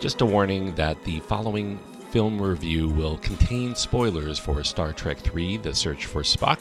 Just 0.00 0.22
a 0.22 0.26
warning 0.26 0.74
that 0.76 1.04
the 1.04 1.20
following 1.20 1.78
film 2.10 2.40
review 2.40 2.88
will 2.88 3.18
contain 3.18 3.74
spoilers 3.74 4.38
for 4.38 4.64
Star 4.64 4.94
Trek 4.94 5.18
III 5.36 5.58
The 5.58 5.74
Search 5.74 6.06
for 6.06 6.22
Spock, 6.22 6.58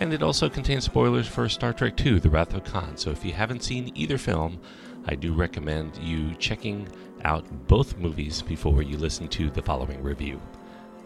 and 0.00 0.12
it 0.12 0.24
also 0.24 0.48
contains 0.48 0.82
spoilers 0.82 1.28
for 1.28 1.48
Star 1.48 1.72
Trek 1.72 2.04
II 2.04 2.18
The 2.18 2.30
Wrath 2.30 2.52
of 2.52 2.64
Khan. 2.64 2.96
So 2.96 3.12
if 3.12 3.24
you 3.24 3.32
haven't 3.32 3.62
seen 3.62 3.92
either 3.94 4.18
film, 4.18 4.58
I 5.06 5.14
do 5.14 5.32
recommend 5.32 5.96
you 5.98 6.34
checking 6.40 6.88
out 7.24 7.44
both 7.68 7.96
movies 7.96 8.42
before 8.42 8.82
you 8.82 8.96
listen 8.96 9.28
to 9.28 9.50
the 9.50 9.62
following 9.62 10.02
review. 10.02 10.40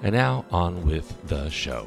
And 0.02 0.14
now, 0.14 0.46
on 0.50 0.86
with 0.86 1.28
the 1.28 1.50
show. 1.50 1.86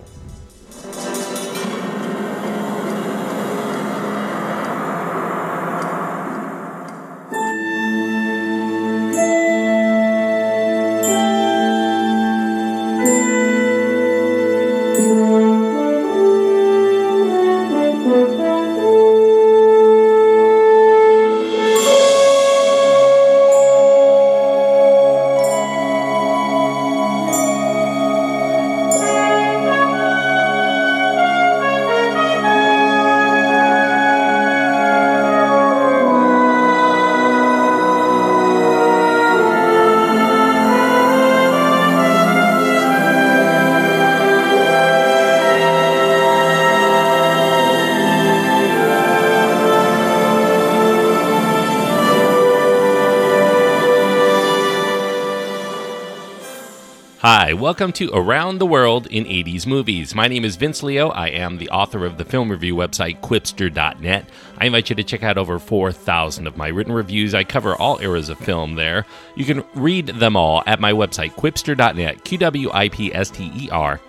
Welcome 57.54 57.92
to 57.94 58.10
Around 58.14 58.60
the 58.60 58.66
World 58.66 59.08
in 59.08 59.26
80s 59.26 59.68
Movies. 59.68 60.16
My 60.16 60.28
name 60.28 60.46
is 60.46 60.56
Vince 60.56 60.84
Leo. 60.84 61.10
I 61.10 61.28
am 61.28 61.58
the 61.58 61.70
author 61.70 62.06
of 62.06 62.18
the 62.18 62.24
film 62.24 62.50
review 62.50 62.76
website 62.76 63.20
Qwipster.net. 63.22 64.30
I 64.58 64.66
invite 64.66 64.90
you 64.90 64.96
to 64.96 65.04
check 65.04 65.24
out 65.24 65.38
over 65.38 65.60
4,000 65.60 66.48
of 66.48 66.56
my 66.56 66.68
written 66.68 66.94
reviews. 66.94 67.34
I 67.34 67.44
cover 67.44 67.76
all 67.76 68.00
eras 68.00 68.30
of 68.30 68.38
film 68.40 68.76
there. 68.76 69.06
You 69.36 69.46
can 69.46 69.64
read 69.76 70.08
them 70.08 70.36
all 70.36 70.64
at 70.66 70.80
my 70.80 70.94
website, 70.94 71.32
Qwipster.net, 71.32 72.24
Q 72.24 72.38
W 72.38 72.70
I 72.74 72.90
P 72.90 73.14
S 73.14 73.30
T 73.30 73.52
E 73.56 73.70
R. 73.72 74.00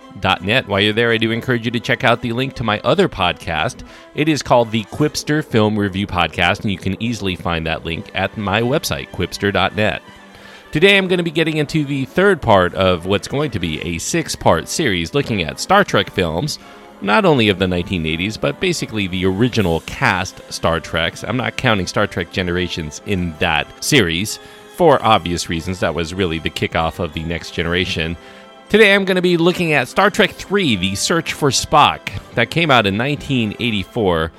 Net. 0.41 0.67
While 0.67 0.79
you're 0.79 0.93
there, 0.93 1.11
I 1.11 1.17
do 1.17 1.31
encourage 1.31 1.65
you 1.65 1.71
to 1.71 1.79
check 1.79 2.03
out 2.03 2.21
the 2.21 2.33
link 2.33 2.53
to 2.55 2.63
my 2.63 2.79
other 2.81 3.09
podcast. 3.09 3.85
It 4.13 4.29
is 4.29 4.43
called 4.43 4.69
the 4.69 4.83
Qwipster 4.85 5.43
Film 5.43 5.77
Review 5.77 6.05
Podcast, 6.05 6.61
and 6.61 6.71
you 6.71 6.77
can 6.77 7.01
easily 7.01 7.35
find 7.35 7.65
that 7.65 7.83
link 7.83 8.11
at 8.13 8.37
my 8.37 8.61
website, 8.61 9.09
Qwipster.net. 9.09 10.03
Today 10.73 10.97
I'm 10.97 11.07
going 11.07 11.19
to 11.19 11.23
be 11.23 11.29
getting 11.29 11.57
into 11.57 11.85
the 11.85 12.05
third 12.05 12.41
part 12.41 12.73
of 12.73 13.05
what's 13.05 13.27
going 13.27 13.51
to 13.51 13.59
be 13.59 13.79
a 13.81 13.99
six 13.99 14.35
part 14.35 14.67
series 14.67 15.13
looking 15.13 15.43
at 15.43 15.59
Star 15.59 15.83
Trek 15.83 16.09
films, 16.09 16.57
not 16.99 17.25
only 17.25 17.49
of 17.49 17.59
the 17.59 17.67
1980s, 17.67 18.41
but 18.41 18.59
basically 18.59 19.05
the 19.05 19.23
original 19.23 19.81
cast 19.81 20.41
Star 20.51 20.79
Treks. 20.79 21.23
I'm 21.23 21.37
not 21.37 21.57
counting 21.57 21.85
Star 21.85 22.07
Trek 22.07 22.31
Generations 22.31 23.03
in 23.05 23.37
that 23.37 23.67
series 23.83 24.39
for 24.75 24.99
obvious 25.05 25.47
reasons. 25.47 25.79
That 25.79 25.93
was 25.93 26.11
really 26.11 26.39
the 26.39 26.49
kickoff 26.49 26.97
of 26.97 27.13
the 27.13 27.21
next 27.21 27.51
generation. 27.51 28.17
Today 28.69 28.95
I'm 28.95 29.05
going 29.05 29.17
to 29.17 29.21
be 29.21 29.37
looking 29.37 29.73
at 29.73 29.89
Star 29.89 30.09
Trek 30.09 30.33
III 30.51 30.77
The 30.77 30.95
Search 30.95 31.33
for 31.33 31.51
Spock, 31.51 32.09
that 32.33 32.49
came 32.49 32.71
out 32.71 32.87
in 32.87 32.97
1984. 32.97 34.31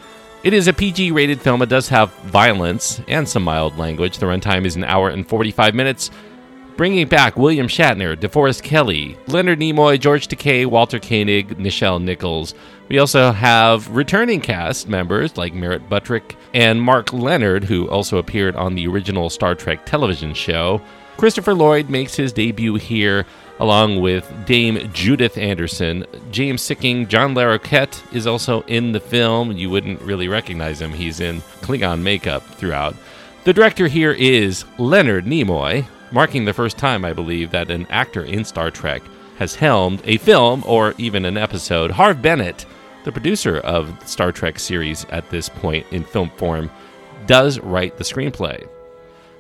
It 0.45 0.53
is 0.53 0.69
a 0.69 0.75
PG 0.75 1.11
rated 1.13 1.41
film. 1.41 1.63
It 1.63 1.71
does 1.71 1.89
have 1.89 2.13
violence 2.25 3.01
and 3.09 3.27
some 3.27 3.45
mild 3.45 3.79
language. 3.79 4.19
The 4.19 4.27
runtime 4.27 4.67
is 4.67 4.77
an 4.77 4.85
hour 4.85 5.09
and 5.09 5.27
45 5.27 5.75
minutes. 5.75 6.11
Bringing 6.77 7.09
back 7.09 7.39
William 7.39 7.67
Shatner, 7.67 8.15
DeForest 8.15 8.63
Kelley, 8.63 9.17
Leonard 9.27 9.61
Nimoy, 9.61 9.99
George 9.99 10.29
Takei, 10.29 10.67
Walter 10.67 10.99
Koenig, 10.99 11.57
Nichelle 11.57 12.03
Nichols. 12.03 12.53
We 12.91 12.99
also 12.99 13.33
have 13.33 13.89
returning 13.89 14.43
cast 14.43 14.87
members 14.87 15.39
like 15.39 15.55
Merritt 15.55 15.89
Buttrick 15.89 16.37
and 16.53 16.83
Mark 16.83 17.15
Lenard, 17.15 17.65
who 17.65 17.89
also 17.89 18.19
appeared 18.19 18.55
on 18.55 18.75
the 18.75 18.87
original 18.87 19.31
Star 19.31 19.55
Trek 19.55 19.87
television 19.87 20.35
show. 20.35 20.83
Christopher 21.17 21.55
Lloyd 21.55 21.89
makes 21.89 22.15
his 22.15 22.33
debut 22.33 22.75
here 22.75 23.25
along 23.61 24.01
with 24.01 24.31
Dame 24.47 24.91
Judith 24.93 25.39
Anderson. 25.39 26.05
James 26.31 26.61
Sikking, 26.63 27.09
John 27.09 27.35
Larroquette 27.35 28.03
is 28.13 28.27
also 28.27 28.63
in 28.63 28.93
the 28.93 29.01
film. 29.01 29.53
You 29.53 29.71
wouldn't 29.71 30.01
really 30.03 30.29
recognize 30.29 30.81
him, 30.81 30.93
he's 30.93 31.21
in 31.21 31.41
Klingon 31.61 32.03
makeup 32.03 32.43
throughout. 32.43 32.97
The 33.45 33.53
director 33.53 33.87
here 33.87 34.13
is 34.13 34.65
Leonard 34.79 35.27
Nimoy, 35.27 35.87
marking 36.11 36.45
the 36.45 36.53
first 36.53 36.79
time, 36.79 37.05
I 37.05 37.13
believe, 37.13 37.51
that 37.51 37.71
an 37.71 37.87
actor 37.91 38.25
in 38.25 38.45
Star 38.45 38.71
Trek 38.71 39.03
has 39.39 39.55
helmed 39.55 40.01
a 40.05 40.17
film 40.19 40.65
or 40.67 40.95
even 40.99 41.25
an 41.25 41.37
episode. 41.37 41.91
Harve 41.91 42.23
Bennett, 42.23 42.67
the 43.05 43.13
producer 43.13 43.59
of 43.59 43.99
the 44.01 44.07
Star 44.07 44.33
Trek 44.33 44.59
series 44.59 45.05
at 45.11 45.29
this 45.31 45.49
point 45.49 45.87
in 45.91 46.05
film 46.05 46.31
form, 46.37 46.71
does 47.27 47.61
write 47.61 47.97
the 47.97 48.05
screenplay. 48.05 48.67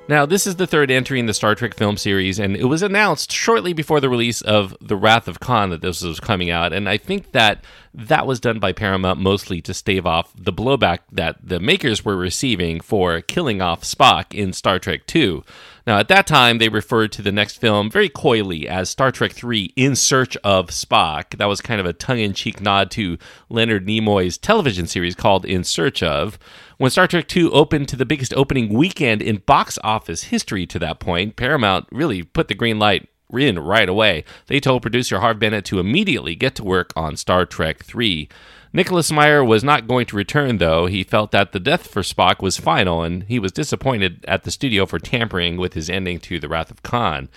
Now, 0.06 0.26
this 0.26 0.46
is 0.46 0.56
the 0.56 0.66
third 0.66 0.90
entry 0.90 1.18
in 1.18 1.24
the 1.24 1.32
Star 1.32 1.54
Trek 1.54 1.74
film 1.74 1.96
series, 1.96 2.38
and 2.38 2.54
it 2.56 2.64
was 2.64 2.82
announced 2.82 3.32
shortly 3.32 3.72
before 3.72 4.00
the 4.00 4.10
release 4.10 4.42
of 4.42 4.76
The 4.78 4.96
Wrath 4.96 5.28
of 5.28 5.40
Khan 5.40 5.70
that 5.70 5.80
this 5.80 6.02
was 6.02 6.20
coming 6.20 6.50
out. 6.50 6.74
And 6.74 6.90
I 6.90 6.98
think 6.98 7.32
that 7.32 7.64
that 7.94 8.26
was 8.26 8.38
done 8.38 8.58
by 8.58 8.72
Paramount 8.72 9.18
mostly 9.18 9.62
to 9.62 9.72
stave 9.72 10.04
off 10.04 10.30
the 10.36 10.52
blowback 10.52 10.98
that 11.10 11.38
the 11.42 11.58
makers 11.58 12.04
were 12.04 12.16
receiving 12.16 12.80
for 12.80 13.22
killing 13.22 13.62
off 13.62 13.82
Spock 13.82 14.34
in 14.34 14.52
Star 14.52 14.78
Trek 14.78 15.02
II. 15.14 15.42
Now, 15.86 15.98
at 15.98 16.08
that 16.08 16.26
time, 16.26 16.58
they 16.58 16.70
referred 16.70 17.12
to 17.12 17.22
the 17.22 17.32
next 17.32 17.58
film 17.58 17.90
very 17.90 18.08
coyly 18.08 18.66
as 18.66 18.88
Star 18.88 19.12
Trek 19.12 19.42
III 19.42 19.72
In 19.76 19.94
Search 19.94 20.34
of 20.38 20.68
Spock. 20.68 21.36
That 21.36 21.44
was 21.44 21.60
kind 21.60 21.78
of 21.78 21.86
a 21.86 21.92
tongue 21.92 22.20
in 22.20 22.32
cheek 22.32 22.60
nod 22.60 22.90
to 22.92 23.18
Leonard 23.50 23.86
Nimoy's 23.86 24.38
television 24.38 24.86
series 24.86 25.14
called 25.14 25.44
In 25.44 25.62
Search 25.62 26.02
of. 26.02 26.38
When 26.78 26.90
Star 26.90 27.06
Trek 27.06 27.34
II 27.36 27.50
opened 27.50 27.88
to 27.88 27.96
the 27.96 28.06
biggest 28.06 28.32
opening 28.34 28.72
weekend 28.72 29.20
in 29.20 29.42
box 29.44 29.78
office 29.84 30.24
history 30.24 30.66
to 30.66 30.78
that 30.78 31.00
point, 31.00 31.36
Paramount 31.36 31.86
really 31.92 32.22
put 32.22 32.48
the 32.48 32.54
green 32.54 32.78
light 32.78 33.08
in 33.32 33.58
right 33.58 33.88
away. 33.88 34.24
They 34.46 34.60
told 34.60 34.82
producer 34.82 35.20
Harve 35.20 35.38
Bennett 35.38 35.64
to 35.66 35.80
immediately 35.80 36.34
get 36.34 36.54
to 36.56 36.64
work 36.64 36.92
on 36.96 37.16
Star 37.16 37.44
Trek 37.44 37.84
III. 37.94 38.28
Nicholas 38.76 39.12
Meyer 39.12 39.44
was 39.44 39.62
not 39.62 39.86
going 39.86 40.04
to 40.06 40.16
return, 40.16 40.58
though. 40.58 40.86
He 40.86 41.04
felt 41.04 41.30
that 41.30 41.52
the 41.52 41.60
death 41.60 41.86
for 41.86 42.02
Spock 42.02 42.42
was 42.42 42.58
final, 42.58 43.04
and 43.04 43.22
he 43.22 43.38
was 43.38 43.52
disappointed 43.52 44.24
at 44.26 44.42
the 44.42 44.50
studio 44.50 44.84
for 44.84 44.98
tampering 44.98 45.56
with 45.56 45.74
his 45.74 45.88
ending 45.88 46.18
to 46.18 46.40
The 46.40 46.48
Wrath 46.48 46.72
of 46.72 46.82
Khan. 46.82 47.28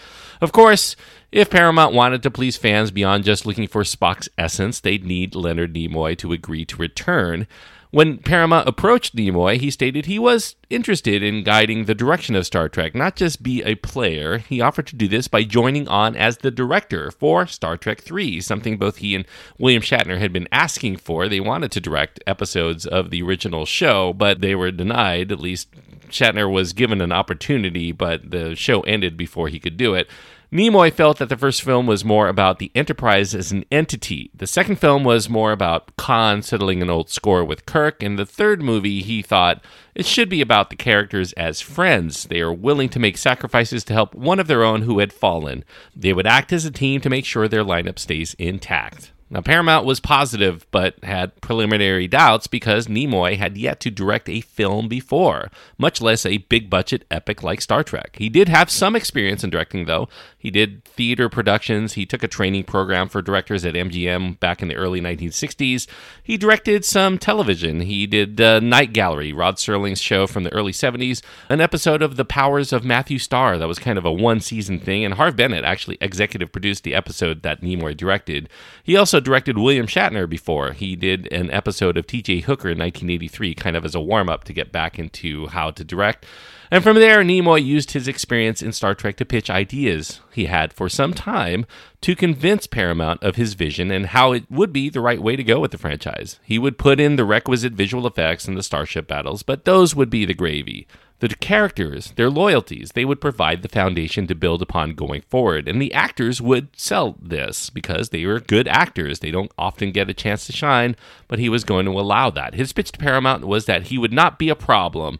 Of 0.41 0.51
course, 0.51 0.95
if 1.31 1.51
Paramount 1.51 1.93
wanted 1.93 2.23
to 2.23 2.31
please 2.31 2.57
fans 2.57 2.89
beyond 2.89 3.23
just 3.23 3.45
looking 3.45 3.67
for 3.67 3.83
Spock's 3.83 4.27
essence, 4.35 4.79
they'd 4.79 5.05
need 5.05 5.35
Leonard 5.35 5.75
Nimoy 5.75 6.17
to 6.17 6.33
agree 6.33 6.65
to 6.65 6.75
return. 6.75 7.45
When 7.89 8.17
Paramount 8.17 8.67
approached 8.67 9.15
Nimoy, 9.15 9.57
he 9.57 9.71
stated 9.71 10.05
he 10.05 10.19
was 10.19 10.55
interested 10.69 11.23
in 11.23 11.43
guiding 11.43 11.85
the 11.85 11.95
direction 11.95 12.35
of 12.35 12.45
Star 12.45 12.67
Trek, 12.67 12.93
not 12.93 13.15
just 13.15 13.41
be 13.41 13.63
a 13.63 13.75
player. 13.75 14.39
He 14.39 14.59
offered 14.59 14.87
to 14.87 14.95
do 14.95 15.07
this 15.07 15.29
by 15.29 15.43
joining 15.43 15.87
on 15.87 16.15
as 16.15 16.39
the 16.39 16.51
director 16.51 17.11
for 17.11 17.47
Star 17.47 17.77
Trek 17.77 18.03
III, 18.11 18.41
something 18.41 18.77
both 18.77 18.97
he 18.97 19.15
and 19.15 19.25
William 19.57 19.81
Shatner 19.81 20.19
had 20.19 20.33
been 20.33 20.49
asking 20.51 20.97
for. 20.97 21.29
They 21.29 21.39
wanted 21.39 21.71
to 21.71 21.79
direct 21.79 22.21
episodes 22.27 22.85
of 22.85 23.09
the 23.09 23.23
original 23.23 23.65
show, 23.65 24.11
but 24.11 24.41
they 24.41 24.53
were 24.53 24.71
denied, 24.71 25.31
at 25.31 25.39
least 25.39 25.69
Shatner 26.09 26.51
was 26.51 26.73
given 26.73 26.99
an 26.99 27.13
opportunity, 27.13 27.93
but 27.93 28.31
the 28.31 28.55
show 28.55 28.81
ended 28.81 29.15
before 29.15 29.47
he 29.47 29.59
could 29.59 29.77
do 29.77 29.93
it. 29.93 30.09
Nimoy 30.49 30.93
felt 30.93 31.17
that 31.17 31.27
the 31.27 31.35
first 31.35 31.61
film 31.61 31.87
was 31.87 32.05
more 32.05 32.29
about 32.29 32.57
the 32.57 32.71
Enterprise 32.73 33.35
as 33.35 33.51
an 33.51 33.65
entity. 33.69 34.31
The 34.33 34.47
second 34.47 34.77
film 34.77 35.03
was 35.03 35.29
more 35.29 35.51
about 35.51 35.93
Khan 35.97 36.41
settling 36.41 36.81
an 36.81 36.89
old 36.89 37.09
score 37.09 37.43
with 37.43 37.65
Kirk. 37.65 38.01
And 38.01 38.17
the 38.17 38.25
third 38.25 38.61
movie, 38.61 39.01
he 39.01 39.21
thought, 39.21 39.61
it 39.93 40.05
should 40.05 40.29
be 40.29 40.39
about 40.39 40.69
the 40.69 40.77
characters 40.77 41.33
as 41.33 41.59
friends. 41.59 42.23
They 42.23 42.39
are 42.39 42.53
willing 42.53 42.87
to 42.89 42.99
make 42.99 43.17
sacrifices 43.17 43.83
to 43.85 43.93
help 43.93 44.15
one 44.15 44.39
of 44.39 44.47
their 44.47 44.63
own 44.63 44.83
who 44.83 44.99
had 44.99 45.11
fallen. 45.11 45.65
They 45.93 46.13
would 46.13 46.27
act 46.27 46.53
as 46.53 46.63
a 46.63 46.71
team 46.71 47.01
to 47.01 47.09
make 47.09 47.25
sure 47.25 47.49
their 47.49 47.65
lineup 47.65 47.99
stays 47.99 48.33
intact. 48.35 49.11
Now, 49.29 49.41
Paramount 49.41 49.85
was 49.85 49.99
positive, 49.99 50.65
but 50.71 51.03
had 51.03 51.39
preliminary 51.41 52.07
doubts 52.07 52.47
because 52.47 52.87
Nimoy 52.87 53.37
had 53.37 53.57
yet 53.57 53.81
to 53.81 53.91
direct 53.91 54.29
a 54.29 54.39
film 54.39 54.87
before, 54.87 55.51
much 55.77 56.01
less 56.01 56.25
a 56.25 56.37
big 56.37 56.69
budget 56.69 57.03
epic 57.11 57.43
like 57.43 57.59
Star 57.59 57.83
Trek. 57.83 58.15
He 58.17 58.29
did 58.29 58.47
have 58.47 58.69
some 58.69 58.95
experience 58.95 59.43
in 59.43 59.49
directing, 59.49 59.85
though. 59.85 60.07
He 60.37 60.49
did 60.49 60.85
theater 60.85 61.27
productions, 61.27 61.93
he 61.93 62.05
took 62.05 62.23
a 62.23 62.27
training 62.27 62.63
program 62.63 63.09
for 63.09 63.21
directors 63.21 63.65
at 63.65 63.73
MGM 63.73 64.39
back 64.39 64.61
in 64.61 64.69
the 64.69 64.75
early 64.75 65.01
1960s. 65.01 65.87
He 66.23 66.37
directed 66.37 66.85
some 66.85 67.17
television. 67.17 67.81
He 67.81 68.07
did 68.07 68.39
uh, 68.39 68.61
Night 68.61 68.93
Gallery, 68.93 69.33
Rod 69.33 69.55
Serling's 69.55 70.01
show 70.01 70.25
from 70.25 70.43
the 70.43 70.53
early 70.53 70.71
70s, 70.71 71.21
an 71.49 71.59
episode 71.59 72.01
of 72.01 72.15
The 72.15 72.23
Powers 72.23 72.71
of 72.71 72.85
Matthew 72.85 73.19
Star 73.19 73.57
that 73.57 73.67
was 73.67 73.79
kind 73.79 73.97
of 73.97 74.05
a 74.05 74.11
one 74.11 74.39
season 74.39 74.79
thing, 74.79 75.03
and 75.03 75.15
Harve 75.15 75.35
Bennett 75.35 75.65
actually 75.65 75.97
executive 75.99 76.53
produced 76.53 76.83
the 76.83 76.95
episode 76.95 77.41
that 77.41 77.61
Nimoy 77.61 77.97
directed. 77.97 78.47
He 78.83 78.95
also 78.95 79.16
also 79.17 79.23
directed 79.23 79.57
William 79.57 79.87
Shatner 79.87 80.29
before. 80.29 80.73
He 80.73 80.95
did 80.95 81.27
an 81.33 81.49
episode 81.49 81.97
of 81.97 82.05
TJ 82.05 82.43
Hooker 82.43 82.69
in 82.69 82.77
1983, 82.77 83.55
kind 83.55 83.75
of 83.75 83.83
as 83.83 83.95
a 83.95 83.99
warm 83.99 84.29
up 84.29 84.43
to 84.43 84.53
get 84.53 84.71
back 84.71 84.99
into 84.99 85.47
how 85.47 85.71
to 85.71 85.83
direct. 85.83 86.23
And 86.69 86.83
from 86.83 86.97
there, 86.97 87.23
Nimoy 87.23 87.65
used 87.65 87.91
his 87.91 88.07
experience 88.07 88.61
in 88.61 88.73
Star 88.73 88.93
Trek 88.93 89.17
to 89.17 89.25
pitch 89.25 89.49
ideas 89.49 90.21
he 90.31 90.45
had 90.45 90.71
for 90.71 90.87
some 90.87 91.15
time 91.15 91.65
to 92.01 92.15
convince 92.15 92.67
Paramount 92.67 93.23
of 93.23 93.37
his 93.37 93.55
vision 93.55 93.89
and 93.89 94.07
how 94.07 94.33
it 94.33 94.43
would 94.51 94.71
be 94.71 94.87
the 94.87 95.01
right 95.01 95.21
way 95.21 95.35
to 95.35 95.43
go 95.43 95.59
with 95.59 95.71
the 95.71 95.79
franchise. 95.79 96.39
He 96.43 96.59
would 96.59 96.77
put 96.77 96.99
in 96.99 97.15
the 97.15 97.25
requisite 97.25 97.73
visual 97.73 98.05
effects 98.05 98.47
and 98.47 98.55
the 98.55 98.61
starship 98.61 99.07
battles, 99.07 99.41
but 99.41 99.65
those 99.65 99.95
would 99.95 100.11
be 100.11 100.25
the 100.25 100.35
gravy. 100.35 100.85
The 101.19 101.29
characters, 101.29 102.11
their 102.11 102.29
loyalties, 102.29 102.91
they 102.93 103.03
would 103.03 103.19
provide 103.19 103.63
the 103.63 103.69
foundation 103.69 104.27
to 104.27 104.35
build 104.35 104.61
upon 104.61 104.93
going 104.93 105.21
forward. 105.21 105.67
And 105.67 105.81
the 105.81 105.93
actors 105.93 106.41
would 106.41 106.69
sell 106.79 107.17
this 107.19 107.71
because 107.71 108.09
they 108.09 108.23
were 108.25 108.39
good 108.39 108.67
actors. 108.67 109.19
They 109.19 109.31
don't 109.31 109.51
often 109.57 109.91
get 109.91 110.11
a 110.11 110.13
chance 110.13 110.45
to 110.45 110.53
shine, 110.53 110.95
but 111.27 111.39
he 111.39 111.49
was 111.49 111.63
going 111.63 111.85
to 111.85 111.99
allow 111.99 112.29
that. 112.29 112.53
His 112.53 112.71
pitch 112.71 112.91
to 112.91 112.99
Paramount 112.99 113.47
was 113.47 113.65
that 113.65 113.87
he 113.87 113.97
would 113.97 114.13
not 114.13 114.37
be 114.37 114.49
a 114.49 114.55
problem 114.55 115.17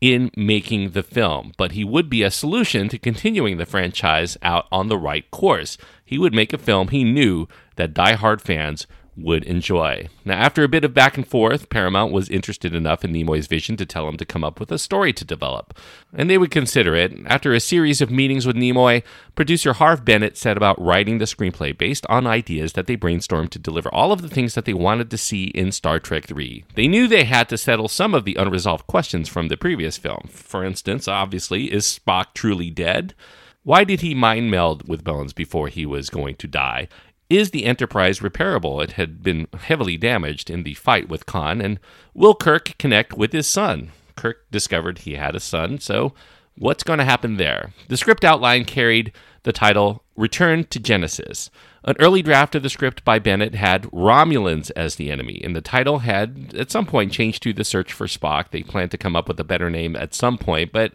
in 0.00 0.30
making 0.36 0.90
the 0.90 1.02
film, 1.02 1.52
but 1.58 1.72
he 1.72 1.84
would 1.84 2.08
be 2.08 2.22
a 2.22 2.30
solution 2.30 2.88
to 2.88 2.98
continuing 2.98 3.58
the 3.58 3.66
franchise 3.66 4.36
out 4.42 4.66
on 4.70 4.88
the 4.88 4.96
right 4.96 5.30
course. 5.30 5.76
He 6.04 6.16
would 6.16 6.32
make 6.32 6.52
a 6.52 6.58
film 6.58 6.88
he 6.88 7.04
knew 7.04 7.48
that 7.76 7.92
die-hard 7.92 8.40
fans 8.40 8.86
would 9.16 9.44
enjoy. 9.44 10.08
Now, 10.24 10.38
after 10.38 10.62
a 10.62 10.68
bit 10.68 10.84
of 10.84 10.94
back 10.94 11.16
and 11.16 11.26
forth, 11.26 11.68
Paramount 11.68 12.12
was 12.12 12.28
interested 12.28 12.74
enough 12.74 13.04
in 13.04 13.12
Nimoy's 13.12 13.46
vision 13.46 13.76
to 13.76 13.86
tell 13.86 14.08
him 14.08 14.16
to 14.16 14.24
come 14.24 14.44
up 14.44 14.60
with 14.60 14.70
a 14.72 14.78
story 14.78 15.12
to 15.12 15.24
develop. 15.24 15.76
And 16.12 16.30
they 16.30 16.38
would 16.38 16.50
consider 16.50 16.94
it. 16.94 17.12
After 17.26 17.52
a 17.52 17.60
series 17.60 18.00
of 18.00 18.10
meetings 18.10 18.46
with 18.46 18.56
Nimoy, 18.56 19.02
producer 19.34 19.74
Harve 19.74 20.04
Bennett 20.04 20.36
set 20.36 20.56
about 20.56 20.80
writing 20.80 21.18
the 21.18 21.24
screenplay 21.24 21.76
based 21.76 22.06
on 22.08 22.26
ideas 22.26 22.72
that 22.74 22.86
they 22.86 22.96
brainstormed 22.96 23.50
to 23.50 23.58
deliver 23.58 23.92
all 23.94 24.12
of 24.12 24.22
the 24.22 24.28
things 24.28 24.54
that 24.54 24.64
they 24.64 24.74
wanted 24.74 25.10
to 25.10 25.18
see 25.18 25.44
in 25.46 25.72
Star 25.72 25.98
Trek 25.98 26.30
III. 26.30 26.64
They 26.74 26.88
knew 26.88 27.06
they 27.06 27.24
had 27.24 27.48
to 27.50 27.58
settle 27.58 27.88
some 27.88 28.14
of 28.14 28.24
the 28.24 28.36
unresolved 28.36 28.86
questions 28.86 29.28
from 29.28 29.48
the 29.48 29.56
previous 29.56 29.96
film. 29.96 30.28
For 30.30 30.64
instance, 30.64 31.08
obviously, 31.08 31.72
is 31.72 31.84
Spock 31.86 32.26
truly 32.34 32.70
dead? 32.70 33.14
Why 33.62 33.84
did 33.84 34.00
he 34.00 34.14
mind 34.14 34.50
meld 34.50 34.88
with 34.88 35.04
Bones 35.04 35.34
before 35.34 35.68
he 35.68 35.84
was 35.84 36.08
going 36.08 36.36
to 36.36 36.46
die? 36.46 36.88
Is 37.30 37.52
the 37.52 37.64
Enterprise 37.64 38.18
repairable? 38.18 38.82
It 38.82 38.92
had 38.92 39.22
been 39.22 39.46
heavily 39.56 39.96
damaged 39.96 40.50
in 40.50 40.64
the 40.64 40.74
fight 40.74 41.08
with 41.08 41.26
Khan, 41.26 41.60
and 41.60 41.78
will 42.12 42.34
Kirk 42.34 42.76
connect 42.76 43.14
with 43.14 43.32
his 43.32 43.46
son? 43.46 43.92
Kirk 44.16 44.50
discovered 44.50 44.98
he 44.98 45.14
had 45.14 45.36
a 45.36 45.40
son, 45.40 45.78
so 45.78 46.12
what's 46.58 46.82
going 46.82 46.98
to 46.98 47.04
happen 47.04 47.36
there? 47.36 47.72
The 47.86 47.96
script 47.96 48.24
outline 48.24 48.64
carried 48.64 49.12
the 49.44 49.52
title 49.52 50.02
Return 50.16 50.64
to 50.64 50.80
Genesis. 50.80 51.50
An 51.84 51.94
early 52.00 52.20
draft 52.20 52.56
of 52.56 52.64
the 52.64 52.68
script 52.68 53.04
by 53.04 53.20
Bennett 53.20 53.54
had 53.54 53.84
Romulans 53.84 54.72
as 54.74 54.96
the 54.96 55.10
enemy, 55.10 55.40
and 55.42 55.54
the 55.54 55.62
title 55.62 56.00
had 56.00 56.52
at 56.54 56.72
some 56.72 56.84
point 56.84 57.12
changed 57.12 57.44
to 57.44 57.52
The 57.52 57.64
Search 57.64 57.92
for 57.92 58.08
Spock. 58.08 58.50
They 58.50 58.64
planned 58.64 58.90
to 58.90 58.98
come 58.98 59.14
up 59.14 59.28
with 59.28 59.38
a 59.38 59.44
better 59.44 59.70
name 59.70 59.94
at 59.94 60.14
some 60.14 60.36
point, 60.36 60.72
but 60.72 60.94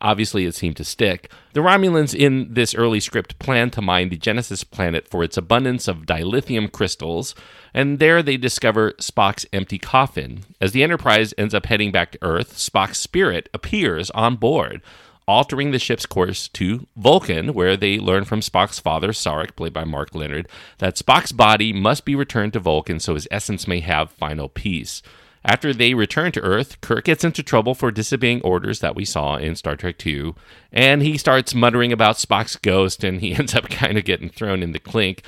Obviously, 0.00 0.44
it 0.46 0.54
seemed 0.54 0.76
to 0.76 0.84
stick. 0.84 1.30
The 1.52 1.60
Romulans 1.60 2.14
in 2.14 2.54
this 2.54 2.74
early 2.74 3.00
script 3.00 3.38
plan 3.38 3.70
to 3.70 3.82
mine 3.82 4.08
the 4.08 4.16
Genesis 4.16 4.64
planet 4.64 5.08
for 5.08 5.22
its 5.22 5.36
abundance 5.36 5.88
of 5.88 6.06
dilithium 6.06 6.72
crystals, 6.72 7.34
and 7.74 7.98
there 7.98 8.22
they 8.22 8.36
discover 8.36 8.92
Spock's 8.92 9.46
empty 9.52 9.78
coffin. 9.78 10.44
As 10.60 10.72
the 10.72 10.82
Enterprise 10.82 11.34
ends 11.36 11.54
up 11.54 11.66
heading 11.66 11.92
back 11.92 12.12
to 12.12 12.18
Earth, 12.22 12.56
Spock's 12.56 12.98
spirit 12.98 13.48
appears 13.52 14.10
on 14.10 14.36
board 14.36 14.82
altering 15.30 15.70
the 15.70 15.78
ship's 15.78 16.06
course 16.06 16.48
to 16.48 16.88
Vulcan, 16.96 17.54
where 17.54 17.76
they 17.76 18.00
learn 18.00 18.24
from 18.24 18.40
Spock's 18.40 18.80
father, 18.80 19.10
Sarek, 19.10 19.54
played 19.54 19.72
by 19.72 19.84
Mark 19.84 20.12
Lenard, 20.12 20.48
that 20.78 20.96
Spock's 20.96 21.30
body 21.30 21.72
must 21.72 22.04
be 22.04 22.16
returned 22.16 22.52
to 22.54 22.58
Vulcan 22.58 22.98
so 22.98 23.14
his 23.14 23.28
essence 23.30 23.68
may 23.68 23.78
have 23.78 24.10
final 24.10 24.48
peace. 24.48 25.02
After 25.44 25.72
they 25.72 25.94
return 25.94 26.32
to 26.32 26.40
Earth, 26.40 26.80
Kirk 26.80 27.06
gets 27.06 27.24
into 27.24 27.42
trouble 27.42 27.74
for 27.74 27.90
disobeying 27.90 28.42
orders 28.42 28.80
that 28.80 28.94
we 28.94 29.04
saw 29.04 29.36
in 29.36 29.56
Star 29.56 29.74
Trek 29.74 30.04
II, 30.04 30.34
and 30.72 31.02
he 31.02 31.16
starts 31.16 31.54
muttering 31.54 31.92
about 31.92 32.16
Spock's 32.16 32.56
ghost, 32.56 33.02
and 33.02 33.20
he 33.20 33.34
ends 33.38 33.54
up 33.54 33.68
kind 33.70 33.96
of 33.96 34.04
getting 34.04 34.28
thrown 34.28 34.62
in 34.62 34.72
the 34.72 34.78
clink. 34.78 35.22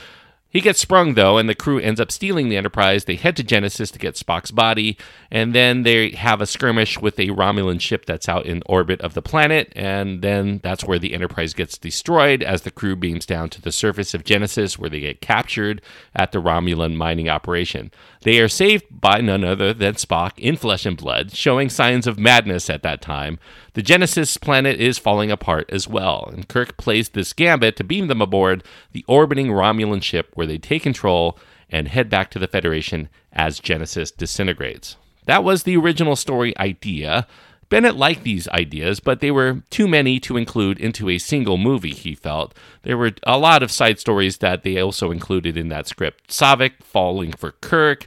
He 0.53 0.61
gets 0.61 0.81
sprung, 0.81 1.15
though, 1.15 1.39
and 1.39 1.49
the 1.49 1.55
crew 1.55 1.79
ends 1.79 1.99
up 1.99 2.13
stealing 2.13 2.51
the 2.51 2.59
Enterprise. 2.59 3.07
They 3.07 3.17
head 3.17 3.37
to 3.37 3.43
Genesis 3.43 3.91
to 3.91 3.99
get 3.99 4.17
Spock's 4.17 4.51
body, 4.51 4.99
and 5.31 5.55
then 5.55 5.83
they 5.83 6.11
have 6.11 6.43
a 6.43 6.47
skirmish 6.47 7.01
with 7.01 7.19
a 7.19 7.29
Romulan 7.29 7.81
ship 7.81 8.05
that's 8.05 8.29
out 8.29 8.45
in 8.45 8.63
orbit 8.67 9.01
of 9.01 9.15
the 9.15 9.23
planet, 9.23 9.73
and 9.75 10.21
then 10.21 10.61
that's 10.63 10.85
where 10.85 10.99
the 10.99 11.15
Enterprise 11.15 11.55
gets 11.55 11.79
destroyed 11.79 12.43
as 12.43 12.63
the 12.63 12.71
crew 12.71 12.97
beams 12.97 13.25
down 13.25 13.49
to 13.49 13.63
the 13.63 13.73
surface 13.73 14.13
of 14.13 14.25
Genesis, 14.25 14.79
where 14.79 14.91
they 14.91 15.01
get 15.01 15.23
captured 15.23 15.81
at 16.15 16.33
the 16.33 16.43
Romulan 16.43 16.97
mining 16.97 17.31
operation. 17.31 17.91
They 18.21 18.39
are 18.39 18.49
saved 18.49 18.85
by 18.91 19.23
none 19.23 19.45
other 19.45 19.73
than 19.73 19.95
Spock 19.95 20.33
in 20.37 20.57
flesh 20.59 20.85
and 20.85 20.99
blood, 20.99 21.33
showing 21.33 21.71
signs 21.71 22.07
of 22.07 22.19
madness 22.19 22.69
at 22.69 22.83
that 22.83 23.01
time. 23.01 23.39
The 23.75 23.83
Genesis 23.83 24.37
planet 24.37 24.79
is 24.79 24.99
falling 24.99 25.31
apart 25.31 25.71
as 25.71 25.89
well, 25.89 26.29
and 26.31 26.47
Kirk 26.47 26.77
plays 26.77 27.09
this 27.09 27.33
gambit 27.33 27.77
to 27.77 27.85
beam 27.85 28.07
them 28.07 28.21
aboard 28.21 28.65
the 28.93 29.05
orbiting 29.09 29.49
Romulan 29.49 30.03
ship 30.03 30.31
where 30.35 30.47
they 30.47 30.59
take 30.59 30.83
control 30.83 31.39
and 31.71 31.89
head 31.89 32.11
back 32.11 32.31
to 32.33 32.39
the 32.39 32.47
Federation 32.47 33.09
as 33.33 33.61
Genesis 33.61 34.11
disintegrates. 34.11 34.97
That 35.25 35.43
was 35.43 35.63
the 35.63 35.79
original 35.79 36.17
story 36.17 36.57
idea. 36.59 37.27
Bennett 37.71 37.97
liked 37.97 38.25
these 38.25 38.47
ideas, 38.49 39.01
but 39.01 39.21
they 39.21 39.31
were 39.31 39.63
too 39.71 39.89
many 39.89 40.21
to 40.21 40.37
include 40.37 40.79
into 40.79 41.09
a 41.09 41.17
single 41.17 41.57
movie, 41.57 41.95
he 41.95 42.15
felt. 42.15 42.55
There 42.83 42.99
were 42.99 43.13
a 43.23 43.39
lot 43.39 43.63
of 43.63 43.73
side 43.73 43.99
stories 43.99 44.39
that 44.39 44.65
they 44.65 44.79
also 44.79 45.11
included 45.11 45.57
in 45.57 45.71
that 45.71 45.89
script. 45.89 46.29
Saavik 46.29 46.83
falling 46.83 47.33
for 47.33 47.53
Kirk, 47.53 48.07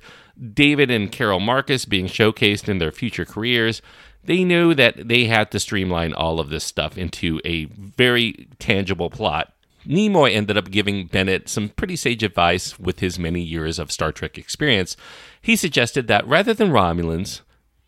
David 0.54 0.92
and 0.92 1.12
Carol 1.12 1.40
Marcus 1.40 1.86
being 1.86 2.06
showcased 2.06 2.70
in 2.70 2.78
their 2.78 2.92
future 2.92 3.26
careers, 3.26 3.82
they 4.25 4.44
knew 4.44 4.74
that 4.74 5.07
they 5.07 5.25
had 5.25 5.51
to 5.51 5.60
streamline 5.60 6.13
all 6.13 6.39
of 6.39 6.50
this 6.50 6.63
stuff 6.63 6.98
into 6.98 7.39
a 7.45 7.66
very 7.66 8.48
tangible 8.60 9.10
plot. 9.10 9.54
Nimoy 9.88 10.33
ended 10.33 10.57
up 10.57 10.72
giving 10.72 11.06
Bennett 11.06 11.48
some 11.48 11.69
pretty 11.69 11.95
sage 11.95 12.24
advice 12.24 12.80
with 12.80 13.00
his 13.00 13.19
many 13.19 13.42
years 13.42 13.77
of 13.77 13.92
Star 13.92 14.12
Trek 14.12 14.38
experience. 14.38 14.98
He 15.42 15.56
suggested 15.56 16.07
that 16.07 16.27
rather 16.27 16.54
than 16.54 16.72
Romulans, 16.72 17.42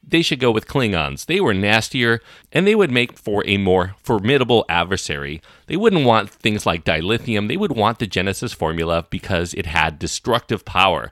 they 0.08 0.22
should 0.22 0.40
go 0.40 0.52
with 0.52 0.68
Klingons. 0.68 1.26
They 1.26 1.42
were 1.42 1.54
nastier 1.54 2.22
and 2.52 2.66
they 2.66 2.76
would 2.76 2.92
make 2.92 3.18
for 3.18 3.44
a 3.46 3.58
more 3.58 3.96
formidable 4.02 4.64
adversary. 4.70 5.42
They 5.66 5.76
wouldn't 5.76 6.06
want 6.06 6.30
things 6.30 6.66
like 6.66 6.86
dilithium, 6.86 7.48
they 7.48 7.58
would 7.58 7.76
want 7.76 8.00
the 8.00 8.08
Genesis 8.08 8.54
formula 8.54 9.06
because 9.10 9.54
it 9.56 9.66
had 9.66 10.00
destructive 10.00 10.64
power. 10.64 11.12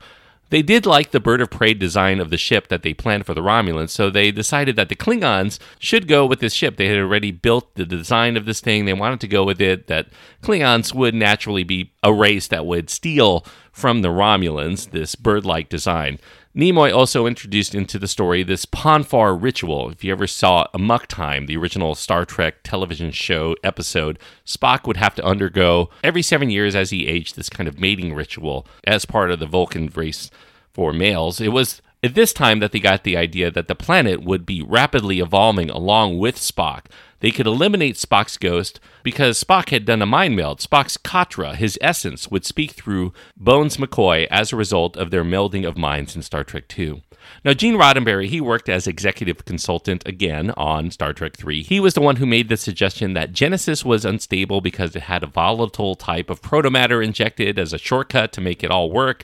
They 0.55 0.61
did 0.61 0.85
like 0.85 1.11
the 1.11 1.19
bird 1.19 1.41
of 1.41 1.49
prey 1.49 1.73
design 1.73 2.21
of 2.21 2.29
the 2.29 2.37
ship 2.37 2.69
that 2.69 2.81
they 2.81 2.93
planned 2.93 3.25
for 3.25 3.33
the 3.33 3.41
Romulans, 3.41 3.89
so 3.89 4.09
they 4.09 4.31
decided 4.31 4.77
that 4.77 4.87
the 4.87 4.95
Klingons 4.95 5.59
should 5.79 6.07
go 6.07 6.25
with 6.25 6.39
this 6.39 6.53
ship. 6.53 6.77
They 6.77 6.87
had 6.87 6.97
already 6.97 7.31
built 7.31 7.75
the 7.75 7.85
design 7.85 8.37
of 8.37 8.45
this 8.45 8.61
thing, 8.61 8.85
they 8.85 8.93
wanted 8.93 9.19
to 9.19 9.27
go 9.27 9.43
with 9.43 9.59
it, 9.59 9.87
that 9.87 10.07
Klingons 10.41 10.93
would 10.93 11.13
naturally 11.13 11.65
be 11.65 11.91
a 12.03 12.13
race 12.13 12.47
that 12.47 12.65
would 12.65 12.89
steal 12.89 13.45
from 13.73 14.01
the 14.01 14.07
Romulans 14.07 14.91
this 14.91 15.13
bird 15.15 15.43
like 15.43 15.67
design. 15.67 16.19
Nimoy 16.55 16.95
also 16.95 17.25
introduced 17.25 17.75
into 17.75 17.99
the 17.99 18.07
story 18.07 18.41
this 18.41 18.63
Pon 18.63 19.03
farr 19.03 19.35
ritual. 19.35 19.89
If 19.89 20.05
you 20.05 20.13
ever 20.13 20.25
saw 20.25 20.67
Amok 20.73 21.07
Time, 21.07 21.47
the 21.47 21.57
original 21.57 21.95
Star 21.95 22.23
Trek 22.23 22.63
television 22.63 23.11
show 23.11 23.57
episode, 23.61 24.17
Spock 24.45 24.87
would 24.87 24.95
have 24.95 25.15
to 25.15 25.25
undergo 25.25 25.89
every 26.01 26.21
seven 26.21 26.49
years 26.49 26.73
as 26.73 26.91
he 26.91 27.07
aged 27.07 27.35
this 27.35 27.49
kind 27.49 27.67
of 27.67 27.77
mating 27.77 28.13
ritual 28.13 28.65
as 28.85 29.03
part 29.03 29.31
of 29.31 29.39
the 29.39 29.45
Vulcan 29.45 29.87
race 29.93 30.31
for 30.75 30.91
males. 30.91 31.39
It 31.39 31.53
was 31.53 31.81
at 32.03 32.15
this 32.15 32.33
time 32.33 32.59
that 32.59 32.73
they 32.73 32.79
got 32.79 33.05
the 33.05 33.15
idea 33.15 33.49
that 33.49 33.69
the 33.69 33.75
planet 33.75 34.21
would 34.21 34.45
be 34.45 34.61
rapidly 34.61 35.21
evolving 35.21 35.69
along 35.69 36.19
with 36.19 36.35
Spock. 36.35 36.87
They 37.21 37.31
could 37.31 37.47
eliminate 37.47 37.95
Spock's 37.95 38.37
ghost 38.37 38.81
because 39.01 39.41
Spock 39.41 39.69
had 39.69 39.85
done 39.85 40.01
a 40.01 40.05
mind 40.05 40.35
meld. 40.35 40.59
Spock's 40.59 40.97
Katra, 40.97 41.55
his 41.55 41.79
essence, 41.81 42.29
would 42.29 42.45
speak 42.45 42.73
through 42.73 43.13
Bones 43.37 43.77
McCoy 43.77 44.27
as 44.29 44.51
a 44.51 44.57
result 44.57 44.97
of 44.97 45.11
their 45.11 45.23
melding 45.23 45.65
of 45.65 45.77
minds 45.77 46.13
in 46.13 46.21
Star 46.21 46.43
Trek 46.43 46.65
II. 46.77 47.03
Now, 47.43 47.53
Gene 47.53 47.75
Roddenberry, 47.75 48.27
he 48.27 48.41
worked 48.41 48.69
as 48.69 48.85
executive 48.85 49.45
consultant 49.45 50.05
again 50.05 50.51
on 50.51 50.91
Star 50.91 51.13
Trek 51.13 51.33
III. 51.43 51.63
He 51.63 51.79
was 51.79 51.93
the 51.93 52.01
one 52.01 52.17
who 52.17 52.25
made 52.25 52.49
the 52.49 52.57
suggestion 52.57 53.13
that 53.13 53.31
Genesis 53.31 53.85
was 53.85 54.05
unstable 54.05 54.61
because 54.61 54.95
it 54.95 55.03
had 55.03 55.23
a 55.23 55.27
volatile 55.27 55.95
type 55.95 56.29
of 56.29 56.41
protomatter 56.41 57.03
injected 57.03 57.57
as 57.57 57.73
a 57.73 57.79
shortcut 57.79 58.31
to 58.33 58.41
make 58.41 58.63
it 58.63 58.69
all 58.69 58.91
work. 58.91 59.23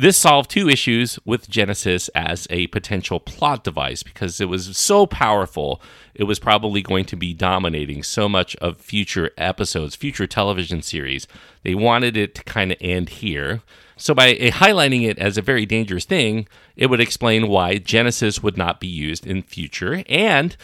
This 0.00 0.16
solved 0.16 0.48
two 0.48 0.68
issues 0.68 1.18
with 1.24 1.50
Genesis 1.50 2.06
as 2.14 2.46
a 2.50 2.68
potential 2.68 3.18
plot 3.18 3.64
device 3.64 4.04
because 4.04 4.40
it 4.40 4.44
was 4.44 4.78
so 4.78 5.06
powerful, 5.06 5.82
it 6.14 6.22
was 6.22 6.38
probably 6.38 6.82
going 6.82 7.04
to 7.06 7.16
be 7.16 7.34
dominating 7.34 8.04
so 8.04 8.28
much 8.28 8.54
of 8.58 8.76
future 8.76 9.32
episodes, 9.36 9.96
future 9.96 10.28
television 10.28 10.82
series. 10.82 11.26
They 11.64 11.74
wanted 11.74 12.16
it 12.16 12.36
to 12.36 12.44
kind 12.44 12.70
of 12.70 12.78
end 12.80 13.08
here. 13.08 13.62
So, 13.96 14.14
by 14.14 14.34
eh, 14.34 14.52
highlighting 14.52 15.02
it 15.02 15.18
as 15.18 15.36
a 15.36 15.42
very 15.42 15.66
dangerous 15.66 16.04
thing, 16.04 16.46
it 16.76 16.86
would 16.86 17.00
explain 17.00 17.48
why 17.48 17.78
Genesis 17.78 18.40
would 18.40 18.56
not 18.56 18.78
be 18.78 18.86
used 18.86 19.26
in 19.26 19.42
future 19.42 20.04
and 20.08 20.56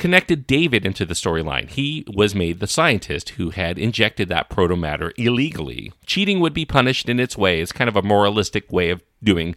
connected 0.00 0.46
David 0.46 0.86
into 0.86 1.04
the 1.04 1.12
storyline. 1.12 1.68
He 1.68 2.06
was 2.08 2.34
made 2.34 2.58
the 2.58 2.66
scientist 2.66 3.30
who 3.30 3.50
had 3.50 3.78
injected 3.78 4.30
that 4.30 4.48
proto 4.48 4.74
matter 4.74 5.12
illegally. 5.18 5.92
Cheating 6.06 6.40
would 6.40 6.54
be 6.54 6.64
punished 6.64 7.10
in 7.10 7.20
its 7.20 7.36
way. 7.36 7.60
It's 7.60 7.70
kind 7.70 7.86
of 7.86 7.96
a 7.96 8.02
moralistic 8.02 8.72
way 8.72 8.88
of 8.88 9.02
doing 9.22 9.54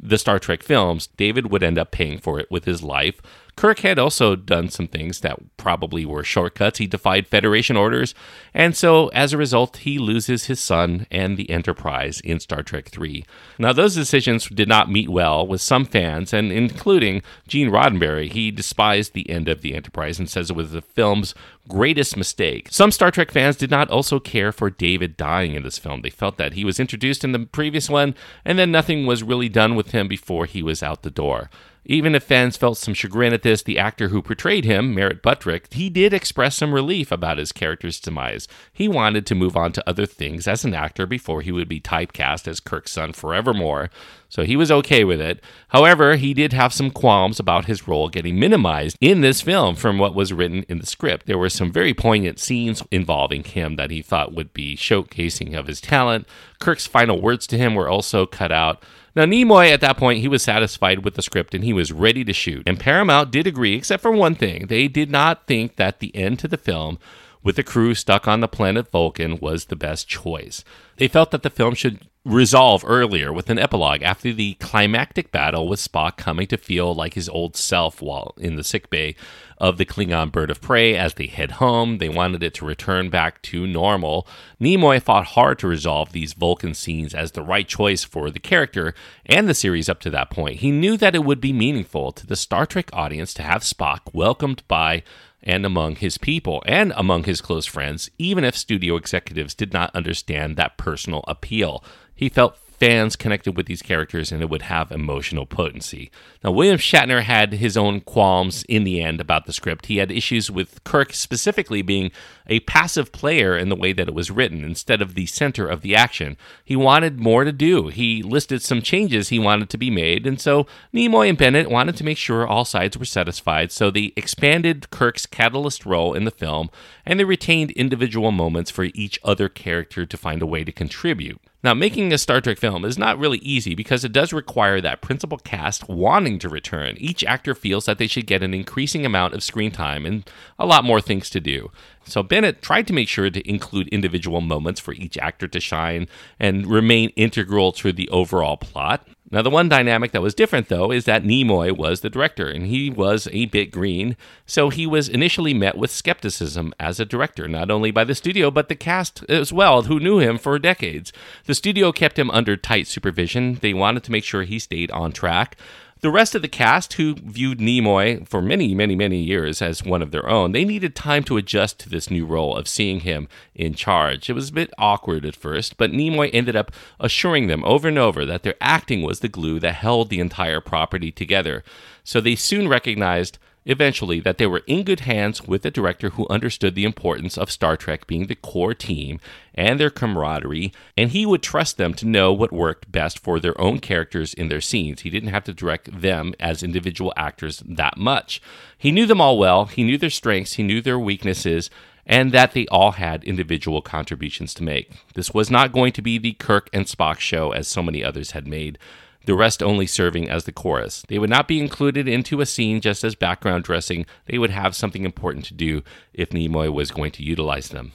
the 0.00 0.18
Star 0.18 0.40
Trek 0.40 0.64
films. 0.64 1.06
David 1.16 1.52
would 1.52 1.62
end 1.62 1.78
up 1.78 1.92
paying 1.92 2.18
for 2.18 2.40
it 2.40 2.50
with 2.50 2.64
his 2.64 2.82
life. 2.82 3.22
Kirk 3.56 3.80
had 3.80 3.98
also 3.98 4.36
done 4.36 4.68
some 4.68 4.88
things 4.88 5.20
that 5.20 5.38
probably 5.56 6.04
were 6.04 6.24
shortcuts. 6.24 6.78
He 6.78 6.86
defied 6.86 7.26
Federation 7.26 7.76
orders, 7.76 8.14
and 8.52 8.76
so 8.76 9.08
as 9.08 9.32
a 9.32 9.38
result, 9.38 9.78
he 9.78 9.98
loses 9.98 10.46
his 10.46 10.60
son 10.60 11.06
and 11.10 11.36
the 11.36 11.50
Enterprise 11.50 12.20
in 12.20 12.40
Star 12.40 12.62
Trek 12.62 12.90
III. 12.98 13.24
Now, 13.58 13.72
those 13.72 13.94
decisions 13.94 14.48
did 14.48 14.68
not 14.68 14.90
meet 14.90 15.08
well 15.08 15.46
with 15.46 15.60
some 15.60 15.84
fans, 15.84 16.32
and 16.32 16.50
including 16.50 17.22
Gene 17.46 17.70
Roddenberry. 17.70 18.30
He 18.30 18.50
despised 18.50 19.12
the 19.12 19.28
end 19.30 19.48
of 19.48 19.62
the 19.62 19.74
Enterprise 19.74 20.18
and 20.18 20.28
says 20.28 20.50
it 20.50 20.56
was 20.56 20.72
the 20.72 20.82
film's 20.82 21.34
greatest 21.68 22.16
mistake. 22.16 22.68
Some 22.70 22.90
Star 22.90 23.10
Trek 23.10 23.30
fans 23.30 23.56
did 23.56 23.70
not 23.70 23.90
also 23.90 24.20
care 24.20 24.52
for 24.52 24.70
David 24.70 25.16
dying 25.16 25.54
in 25.54 25.62
this 25.62 25.78
film. 25.78 26.02
They 26.02 26.10
felt 26.10 26.36
that 26.36 26.54
he 26.54 26.64
was 26.64 26.80
introduced 26.80 27.24
in 27.24 27.32
the 27.32 27.40
previous 27.40 27.88
one, 27.88 28.14
and 28.44 28.58
then 28.58 28.70
nothing 28.70 29.06
was 29.06 29.22
really 29.22 29.48
done 29.48 29.74
with 29.74 29.92
him 29.92 30.08
before 30.08 30.46
he 30.46 30.62
was 30.62 30.82
out 30.82 31.02
the 31.02 31.10
door. 31.10 31.50
Even 31.86 32.14
if 32.14 32.22
fans 32.22 32.56
felt 32.56 32.78
some 32.78 32.94
chagrin 32.94 33.34
at 33.34 33.42
this, 33.42 33.62
the 33.62 33.78
actor 33.78 34.08
who 34.08 34.22
portrayed 34.22 34.64
him, 34.64 34.94
Merritt 34.94 35.22
Buttrick, 35.22 35.72
he 35.72 35.90
did 35.90 36.14
express 36.14 36.56
some 36.56 36.72
relief 36.72 37.12
about 37.12 37.38
his 37.38 37.52
character's 37.52 38.00
demise. 38.00 38.48
He 38.72 38.88
wanted 38.88 39.26
to 39.26 39.34
move 39.34 39.56
on 39.56 39.72
to 39.72 39.88
other 39.88 40.06
things 40.06 40.48
as 40.48 40.64
an 40.64 40.74
actor 40.74 41.06
before 41.06 41.42
he 41.42 41.52
would 41.52 41.68
be 41.68 41.80
typecast 41.80 42.48
as 42.48 42.60
Kirk's 42.60 42.92
son 42.92 43.12
forevermore, 43.12 43.90
so 44.30 44.44
he 44.44 44.56
was 44.56 44.72
okay 44.72 45.04
with 45.04 45.20
it. 45.20 45.42
However, 45.68 46.16
he 46.16 46.32
did 46.32 46.52
have 46.54 46.72
some 46.72 46.90
qualms 46.90 47.38
about 47.38 47.66
his 47.66 47.86
role 47.86 48.08
getting 48.08 48.38
minimized 48.38 48.96
in 49.00 49.20
this 49.20 49.42
film 49.42 49.76
from 49.76 49.98
what 49.98 50.14
was 50.14 50.32
written 50.32 50.64
in 50.68 50.78
the 50.78 50.86
script. 50.86 51.26
There 51.26 51.38
were 51.38 51.50
some 51.50 51.70
very 51.70 51.94
poignant 51.94 52.40
scenes 52.40 52.82
involving 52.90 53.44
him 53.44 53.76
that 53.76 53.90
he 53.90 54.02
thought 54.02 54.34
would 54.34 54.52
be 54.54 54.76
showcasing 54.76 55.56
of 55.56 55.66
his 55.66 55.80
talent. 55.80 56.26
Kirk's 56.58 56.86
final 56.86 57.20
words 57.20 57.46
to 57.48 57.58
him 57.58 57.74
were 57.74 57.88
also 57.88 58.26
cut 58.26 58.50
out. 58.50 58.82
Now, 59.16 59.24
Nimoy, 59.24 59.70
at 59.70 59.80
that 59.80 59.96
point, 59.96 60.20
he 60.20 60.28
was 60.28 60.42
satisfied 60.42 61.04
with 61.04 61.14
the 61.14 61.22
script 61.22 61.54
and 61.54 61.62
he 61.62 61.72
was 61.72 61.92
ready 61.92 62.24
to 62.24 62.32
shoot. 62.32 62.64
And 62.66 62.80
Paramount 62.80 63.30
did 63.30 63.46
agree, 63.46 63.74
except 63.74 64.02
for 64.02 64.10
one 64.10 64.34
thing. 64.34 64.66
They 64.66 64.88
did 64.88 65.10
not 65.10 65.46
think 65.46 65.76
that 65.76 66.00
the 66.00 66.14
end 66.16 66.40
to 66.40 66.48
the 66.48 66.56
film 66.56 66.98
with 67.42 67.56
the 67.56 67.62
crew 67.62 67.94
stuck 67.94 68.26
on 68.26 68.40
the 68.40 68.48
planet 68.48 68.90
Vulcan 68.90 69.38
was 69.38 69.66
the 69.66 69.76
best 69.76 70.08
choice. 70.08 70.64
They 70.96 71.06
felt 71.06 71.30
that 71.30 71.42
the 71.42 71.50
film 71.50 71.74
should 71.74 72.08
resolve 72.24 72.82
earlier 72.86 73.32
with 73.32 73.50
an 73.50 73.58
epilogue 73.58 74.02
after 74.02 74.32
the 74.32 74.54
climactic 74.54 75.30
battle 75.30 75.68
with 75.68 75.78
Spock 75.78 76.16
coming 76.16 76.46
to 76.46 76.56
feel 76.56 76.94
like 76.94 77.14
his 77.14 77.28
old 77.28 77.54
self 77.54 78.00
while 78.00 78.34
in 78.38 78.56
the 78.56 78.64
sickbay 78.64 79.14
of 79.58 79.78
the 79.78 79.84
Klingon 79.84 80.32
bird 80.32 80.50
of 80.50 80.60
prey 80.60 80.96
as 80.96 81.14
they 81.14 81.26
head 81.26 81.52
home. 81.52 81.98
They 81.98 82.08
wanted 82.08 82.42
it 82.42 82.54
to 82.54 82.64
return 82.64 83.10
back 83.10 83.40
to 83.42 83.66
normal. 83.66 84.26
Nimoy 84.60 85.00
fought 85.00 85.26
hard 85.26 85.58
to 85.60 85.68
resolve 85.68 86.12
these 86.12 86.32
Vulcan 86.32 86.74
scenes 86.74 87.14
as 87.14 87.32
the 87.32 87.42
right 87.42 87.66
choice 87.66 88.04
for 88.04 88.30
the 88.30 88.40
character 88.40 88.94
and 89.26 89.48
the 89.48 89.54
series 89.54 89.88
up 89.88 90.00
to 90.00 90.10
that 90.10 90.30
point. 90.30 90.60
He 90.60 90.70
knew 90.70 90.96
that 90.96 91.14
it 91.14 91.24
would 91.24 91.40
be 91.40 91.52
meaningful 91.52 92.12
to 92.12 92.26
the 92.26 92.36
Star 92.36 92.66
Trek 92.66 92.90
audience 92.92 93.34
to 93.34 93.42
have 93.42 93.62
Spock 93.62 94.00
welcomed 94.12 94.62
by 94.68 95.02
and 95.44 95.66
among 95.66 95.96
his 95.96 96.18
people 96.18 96.62
and 96.66 96.92
among 96.96 97.24
his 97.24 97.40
close 97.40 97.66
friends, 97.66 98.10
even 98.18 98.44
if 98.44 98.56
studio 98.56 98.96
executives 98.96 99.54
did 99.54 99.72
not 99.72 99.94
understand 99.94 100.56
that 100.56 100.78
personal 100.78 101.22
appeal. 101.28 101.84
He 102.14 102.28
felt 102.28 102.56
fans 102.78 103.16
connected 103.16 103.56
with 103.56 103.66
these 103.66 103.82
characters 103.82 104.32
and 104.32 104.42
it 104.42 104.50
would 104.50 104.62
have 104.62 104.90
emotional 104.90 105.46
potency. 105.46 106.10
Now, 106.42 106.50
William 106.50 106.78
Shatner 106.78 107.22
had 107.22 107.54
his 107.54 107.76
own 107.76 108.00
qualms 108.00 108.64
in 108.68 108.84
the 108.84 109.00
end 109.00 109.20
about 109.20 109.46
the 109.46 109.52
script. 109.52 109.86
He 109.86 109.98
had 109.98 110.10
issues 110.10 110.50
with 110.50 110.82
Kirk 110.84 111.12
specifically 111.14 111.82
being 111.82 112.10
a 112.46 112.60
passive 112.60 113.12
player 113.12 113.56
in 113.56 113.68
the 113.68 113.76
way 113.76 113.92
that 113.92 114.08
it 114.08 114.14
was 114.14 114.30
written 114.30 114.64
instead 114.64 115.00
of 115.00 115.14
the 115.14 115.26
center 115.26 115.66
of 115.66 115.80
the 115.80 115.96
action. 115.96 116.36
He 116.64 116.76
wanted 116.76 117.18
more 117.18 117.44
to 117.44 117.52
do. 117.52 117.88
He 117.88 118.22
listed 118.22 118.62
some 118.62 118.82
changes 118.82 119.28
he 119.28 119.38
wanted 119.38 119.70
to 119.70 119.78
be 119.78 119.90
made, 119.90 120.26
and 120.26 120.40
so 120.40 120.66
Nimoy 120.92 121.30
and 121.30 121.38
Bennett 121.38 121.70
wanted 121.70 121.96
to 121.96 122.04
make 122.04 122.18
sure 122.18 122.46
all 122.46 122.64
sides 122.64 122.98
were 122.98 123.04
satisfied, 123.04 123.72
so 123.72 123.90
they 123.90 124.12
expanded 124.16 124.90
Kirk's 124.90 125.26
catalyst 125.26 125.86
role 125.86 126.12
in 126.12 126.24
the 126.24 126.30
film 126.30 126.68
and 127.06 127.18
they 127.18 127.24
retained 127.24 127.70
individual 127.72 128.30
moments 128.30 128.70
for 128.70 128.84
each 128.94 129.18
other 129.24 129.48
character 129.48 130.06
to 130.06 130.16
find 130.16 130.42
a 130.42 130.46
way 130.46 130.64
to 130.64 130.72
contribute. 130.72 131.40
Now, 131.64 131.72
making 131.72 132.12
a 132.12 132.18
Star 132.18 132.42
Trek 132.42 132.58
film 132.58 132.84
is 132.84 132.98
not 132.98 133.18
really 133.18 133.38
easy 133.38 133.74
because 133.74 134.04
it 134.04 134.12
does 134.12 134.34
require 134.34 134.82
that 134.82 135.00
principal 135.00 135.38
cast 135.38 135.88
wanting 135.88 136.38
to 136.40 136.50
return. 136.50 136.94
Each 136.98 137.24
actor 137.24 137.54
feels 137.54 137.86
that 137.86 137.96
they 137.96 138.06
should 138.06 138.26
get 138.26 138.42
an 138.42 138.52
increasing 138.52 139.06
amount 139.06 139.32
of 139.32 139.42
screen 139.42 139.70
time 139.70 140.04
and 140.04 140.28
a 140.58 140.66
lot 140.66 140.84
more 140.84 141.00
things 141.00 141.30
to 141.30 141.40
do. 141.40 141.70
So 142.06 142.22
Bennett 142.22 142.62
tried 142.62 142.86
to 142.88 142.92
make 142.92 143.08
sure 143.08 143.30
to 143.30 143.48
include 143.48 143.88
individual 143.88 144.40
moments 144.40 144.80
for 144.80 144.92
each 144.92 145.18
actor 145.18 145.48
to 145.48 145.60
shine 145.60 146.08
and 146.38 146.66
remain 146.66 147.10
integral 147.16 147.72
to 147.72 147.92
the 147.92 148.08
overall 148.10 148.56
plot. 148.56 149.06
Now, 149.30 149.42
the 149.42 149.50
one 149.50 149.68
dynamic 149.68 150.12
that 150.12 150.22
was 150.22 150.34
different, 150.34 150.68
though, 150.68 150.92
is 150.92 151.06
that 151.06 151.24
Nimoy 151.24 151.76
was 151.76 152.02
the 152.02 152.10
director, 152.10 152.46
and 152.46 152.66
he 152.66 152.88
was 152.88 153.26
a 153.32 153.46
bit 153.46 153.72
green, 153.72 154.16
so 154.46 154.68
he 154.68 154.86
was 154.86 155.08
initially 155.08 155.52
met 155.52 155.76
with 155.76 155.90
skepticism 155.90 156.72
as 156.78 157.00
a 157.00 157.04
director, 157.04 157.48
not 157.48 157.70
only 157.70 157.90
by 157.90 158.04
the 158.04 158.14
studio, 158.14 158.50
but 158.50 158.68
the 158.68 158.76
cast 158.76 159.24
as 159.28 159.52
well, 159.52 159.82
who 159.82 159.98
knew 159.98 160.18
him 160.18 160.38
for 160.38 160.56
decades. 160.58 161.12
The 161.46 161.54
studio 161.54 161.90
kept 161.90 162.18
him 162.18 162.30
under 162.30 162.56
tight 162.56 162.86
supervision. 162.86 163.54
They 163.54 163.74
wanted 163.74 164.04
to 164.04 164.12
make 164.12 164.24
sure 164.24 164.44
he 164.44 164.60
stayed 164.60 164.92
on 164.92 165.10
track. 165.10 165.56
The 166.04 166.10
rest 166.10 166.34
of 166.34 166.42
the 166.42 166.48
cast, 166.48 166.92
who 166.92 167.14
viewed 167.14 167.60
Nimoy 167.60 168.28
for 168.28 168.42
many, 168.42 168.74
many, 168.74 168.94
many 168.94 169.22
years 169.22 169.62
as 169.62 169.82
one 169.82 170.02
of 170.02 170.10
their 170.10 170.28
own, 170.28 170.52
they 170.52 170.66
needed 170.66 170.94
time 170.94 171.24
to 171.24 171.38
adjust 171.38 171.78
to 171.78 171.88
this 171.88 172.10
new 172.10 172.26
role 172.26 172.54
of 172.54 172.68
seeing 172.68 173.00
him 173.00 173.26
in 173.54 173.72
charge. 173.72 174.28
It 174.28 174.34
was 174.34 174.50
a 174.50 174.52
bit 174.52 174.70
awkward 174.76 175.24
at 175.24 175.34
first, 175.34 175.78
but 175.78 175.92
Nimoy 175.92 176.28
ended 176.34 176.56
up 176.56 176.72
assuring 177.00 177.46
them 177.46 177.64
over 177.64 177.88
and 177.88 177.96
over 177.96 178.26
that 178.26 178.42
their 178.42 178.56
acting 178.60 179.00
was 179.00 179.20
the 179.20 179.30
glue 179.30 179.58
that 179.60 179.76
held 179.76 180.10
the 180.10 180.20
entire 180.20 180.60
property 180.60 181.10
together. 181.10 181.64
So 182.02 182.20
they 182.20 182.34
soon 182.34 182.68
recognized 182.68 183.38
eventually 183.66 184.20
that 184.20 184.38
they 184.38 184.46
were 184.46 184.62
in 184.66 184.84
good 184.84 185.00
hands 185.00 185.42
with 185.42 185.64
a 185.64 185.70
director 185.70 186.10
who 186.10 186.26
understood 186.28 186.74
the 186.74 186.84
importance 186.84 187.38
of 187.38 187.50
Star 187.50 187.76
Trek 187.76 188.06
being 188.06 188.26
the 188.26 188.34
core 188.34 188.74
team 188.74 189.20
and 189.54 189.78
their 189.78 189.90
camaraderie, 189.90 190.72
and 190.96 191.10
he 191.10 191.24
would 191.24 191.42
trust 191.42 191.76
them 191.76 191.94
to 191.94 192.06
know 192.06 192.32
what 192.32 192.52
worked 192.52 192.90
best 192.90 193.18
for 193.18 193.40
their 193.40 193.58
own 193.60 193.78
characters 193.78 194.34
in 194.34 194.48
their 194.48 194.60
scenes. 194.60 195.02
He 195.02 195.10
didn't 195.10 195.30
have 195.30 195.44
to 195.44 195.54
direct 195.54 196.00
them 196.00 196.34
as 196.38 196.62
individual 196.62 197.12
actors 197.16 197.62
that 197.66 197.96
much. 197.96 198.42
He 198.76 198.92
knew 198.92 199.06
them 199.06 199.20
all 199.20 199.38
well, 199.38 199.66
he 199.66 199.84
knew 199.84 199.98
their 199.98 200.10
strengths, 200.10 200.54
he 200.54 200.62
knew 200.62 200.80
their 200.80 200.98
weaknesses. 200.98 201.70
And 202.06 202.32
that 202.32 202.52
they 202.52 202.66
all 202.66 202.92
had 202.92 203.24
individual 203.24 203.80
contributions 203.80 204.52
to 204.54 204.62
make. 204.62 204.90
This 205.14 205.32
was 205.32 205.50
not 205.50 205.72
going 205.72 205.90
to 205.92 206.02
be 206.02 206.18
the 206.18 206.34
Kirk 206.34 206.68
and 206.70 206.84
Spock 206.84 207.18
show 207.18 207.52
as 207.52 207.66
so 207.66 207.82
many 207.82 208.04
others 208.04 208.32
had 208.32 208.46
made 208.46 208.78
the 209.26 209.34
rest 209.34 209.62
only 209.62 209.86
serving 209.86 210.28
as 210.28 210.44
the 210.44 210.52
chorus. 210.52 211.04
They 211.08 211.18
would 211.18 211.30
not 211.30 211.48
be 211.48 211.60
included 211.60 212.08
into 212.08 212.40
a 212.40 212.46
scene 212.46 212.80
just 212.80 213.04
as 213.04 213.14
background 213.14 213.64
dressing, 213.64 214.06
they 214.26 214.38
would 214.38 214.50
have 214.50 214.76
something 214.76 215.04
important 215.04 215.44
to 215.46 215.54
do 215.54 215.82
if 216.12 216.30
Nimoy 216.30 216.72
was 216.72 216.90
going 216.90 217.12
to 217.12 217.22
utilize 217.22 217.68
them. 217.68 217.92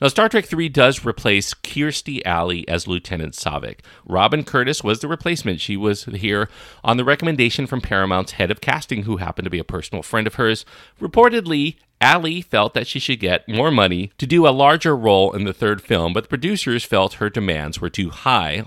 Now, 0.00 0.08
Star 0.08 0.28
Trek 0.28 0.52
III 0.52 0.68
does 0.68 1.06
replace 1.06 1.54
Kirstie 1.54 2.20
Alley 2.26 2.68
as 2.68 2.86
Lieutenant 2.86 3.32
Saavik. 3.32 3.78
Robin 4.04 4.44
Curtis 4.44 4.84
was 4.84 5.00
the 5.00 5.08
replacement. 5.08 5.60
She 5.60 5.76
was 5.76 6.04
here 6.04 6.50
on 6.84 6.98
the 6.98 7.04
recommendation 7.04 7.66
from 7.66 7.80
Paramount's 7.80 8.32
head 8.32 8.50
of 8.50 8.60
casting, 8.60 9.04
who 9.04 9.16
happened 9.16 9.44
to 9.44 9.50
be 9.50 9.58
a 9.58 9.64
personal 9.64 10.02
friend 10.02 10.26
of 10.26 10.34
hers. 10.34 10.66
Reportedly, 11.00 11.76
Alley 11.98 12.42
felt 12.42 12.74
that 12.74 12.86
she 12.86 12.98
should 12.98 13.20
get 13.20 13.48
more 13.48 13.70
money 13.70 14.12
to 14.18 14.26
do 14.26 14.46
a 14.46 14.50
larger 14.50 14.94
role 14.94 15.32
in 15.32 15.44
the 15.44 15.54
third 15.54 15.80
film, 15.80 16.12
but 16.12 16.24
the 16.24 16.28
producers 16.28 16.84
felt 16.84 17.14
her 17.14 17.30
demands 17.30 17.80
were 17.80 17.88
too 17.88 18.10
high. 18.10 18.64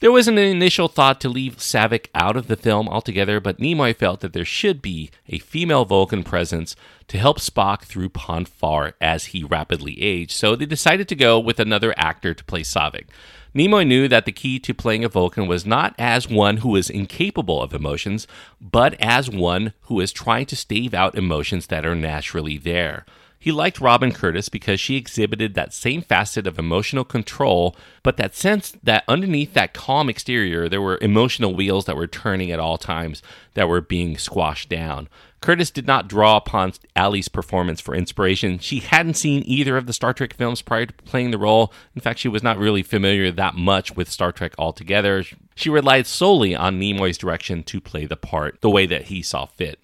There 0.00 0.12
was 0.12 0.26
an 0.26 0.38
initial 0.38 0.88
thought 0.88 1.20
to 1.20 1.28
leave 1.28 1.58
Saavik 1.58 2.08
out 2.14 2.36
of 2.36 2.48
the 2.48 2.56
film 2.56 2.88
altogether, 2.88 3.40
but 3.40 3.58
Nimoy 3.58 3.94
felt 3.94 4.20
that 4.20 4.32
there 4.32 4.44
should 4.44 4.82
be 4.82 5.10
a 5.28 5.38
female 5.38 5.84
Vulcan 5.84 6.24
presence 6.24 6.74
to 7.08 7.18
help 7.18 7.38
Spock 7.38 7.82
through 7.82 8.08
Pon 8.08 8.44
farr 8.44 8.94
as 9.00 9.26
he 9.26 9.44
rapidly 9.44 10.02
aged, 10.02 10.32
so 10.32 10.56
they 10.56 10.66
decided 10.66 11.08
to 11.08 11.14
go 11.14 11.38
with 11.38 11.60
another 11.60 11.94
actor 11.96 12.34
to 12.34 12.44
play 12.44 12.62
Saavik. 12.62 13.06
Nimoy 13.54 13.86
knew 13.86 14.08
that 14.08 14.24
the 14.24 14.32
key 14.32 14.58
to 14.58 14.74
playing 14.74 15.04
a 15.04 15.08
Vulcan 15.08 15.46
was 15.46 15.64
not 15.64 15.94
as 15.96 16.28
one 16.28 16.58
who 16.58 16.74
is 16.74 16.90
incapable 16.90 17.62
of 17.62 17.72
emotions, 17.72 18.26
but 18.60 18.94
as 19.00 19.30
one 19.30 19.74
who 19.82 20.00
is 20.00 20.12
trying 20.12 20.46
to 20.46 20.56
stave 20.56 20.92
out 20.92 21.14
emotions 21.14 21.68
that 21.68 21.86
are 21.86 21.94
naturally 21.94 22.58
there. 22.58 23.06
He 23.44 23.52
liked 23.52 23.78
Robin 23.78 24.10
Curtis 24.10 24.48
because 24.48 24.80
she 24.80 24.96
exhibited 24.96 25.52
that 25.52 25.74
same 25.74 26.00
facet 26.00 26.46
of 26.46 26.58
emotional 26.58 27.04
control, 27.04 27.76
but 28.02 28.16
that 28.16 28.34
sense 28.34 28.72
that 28.82 29.04
underneath 29.06 29.52
that 29.52 29.74
calm 29.74 30.08
exterior, 30.08 30.66
there 30.66 30.80
were 30.80 30.96
emotional 31.02 31.54
wheels 31.54 31.84
that 31.84 31.94
were 31.94 32.06
turning 32.06 32.50
at 32.50 32.58
all 32.58 32.78
times 32.78 33.22
that 33.52 33.68
were 33.68 33.82
being 33.82 34.16
squashed 34.16 34.70
down. 34.70 35.10
Curtis 35.42 35.70
did 35.70 35.86
not 35.86 36.08
draw 36.08 36.38
upon 36.38 36.72
Alley's 36.96 37.28
performance 37.28 37.82
for 37.82 37.94
inspiration. 37.94 38.58
She 38.60 38.78
hadn't 38.78 39.18
seen 39.18 39.42
either 39.44 39.76
of 39.76 39.86
the 39.86 39.92
Star 39.92 40.14
Trek 40.14 40.32
films 40.32 40.62
prior 40.62 40.86
to 40.86 40.94
playing 40.94 41.30
the 41.30 41.36
role. 41.36 41.70
In 41.94 42.00
fact, 42.00 42.20
she 42.20 42.28
was 42.28 42.42
not 42.42 42.56
really 42.56 42.82
familiar 42.82 43.30
that 43.30 43.56
much 43.56 43.94
with 43.94 44.10
Star 44.10 44.32
Trek 44.32 44.54
altogether. 44.56 45.22
She 45.54 45.68
relied 45.68 46.06
solely 46.06 46.56
on 46.56 46.80
Nimoy's 46.80 47.18
direction 47.18 47.62
to 47.64 47.78
play 47.78 48.06
the 48.06 48.16
part 48.16 48.62
the 48.62 48.70
way 48.70 48.86
that 48.86 49.08
he 49.08 49.20
saw 49.20 49.44
fit. 49.44 49.78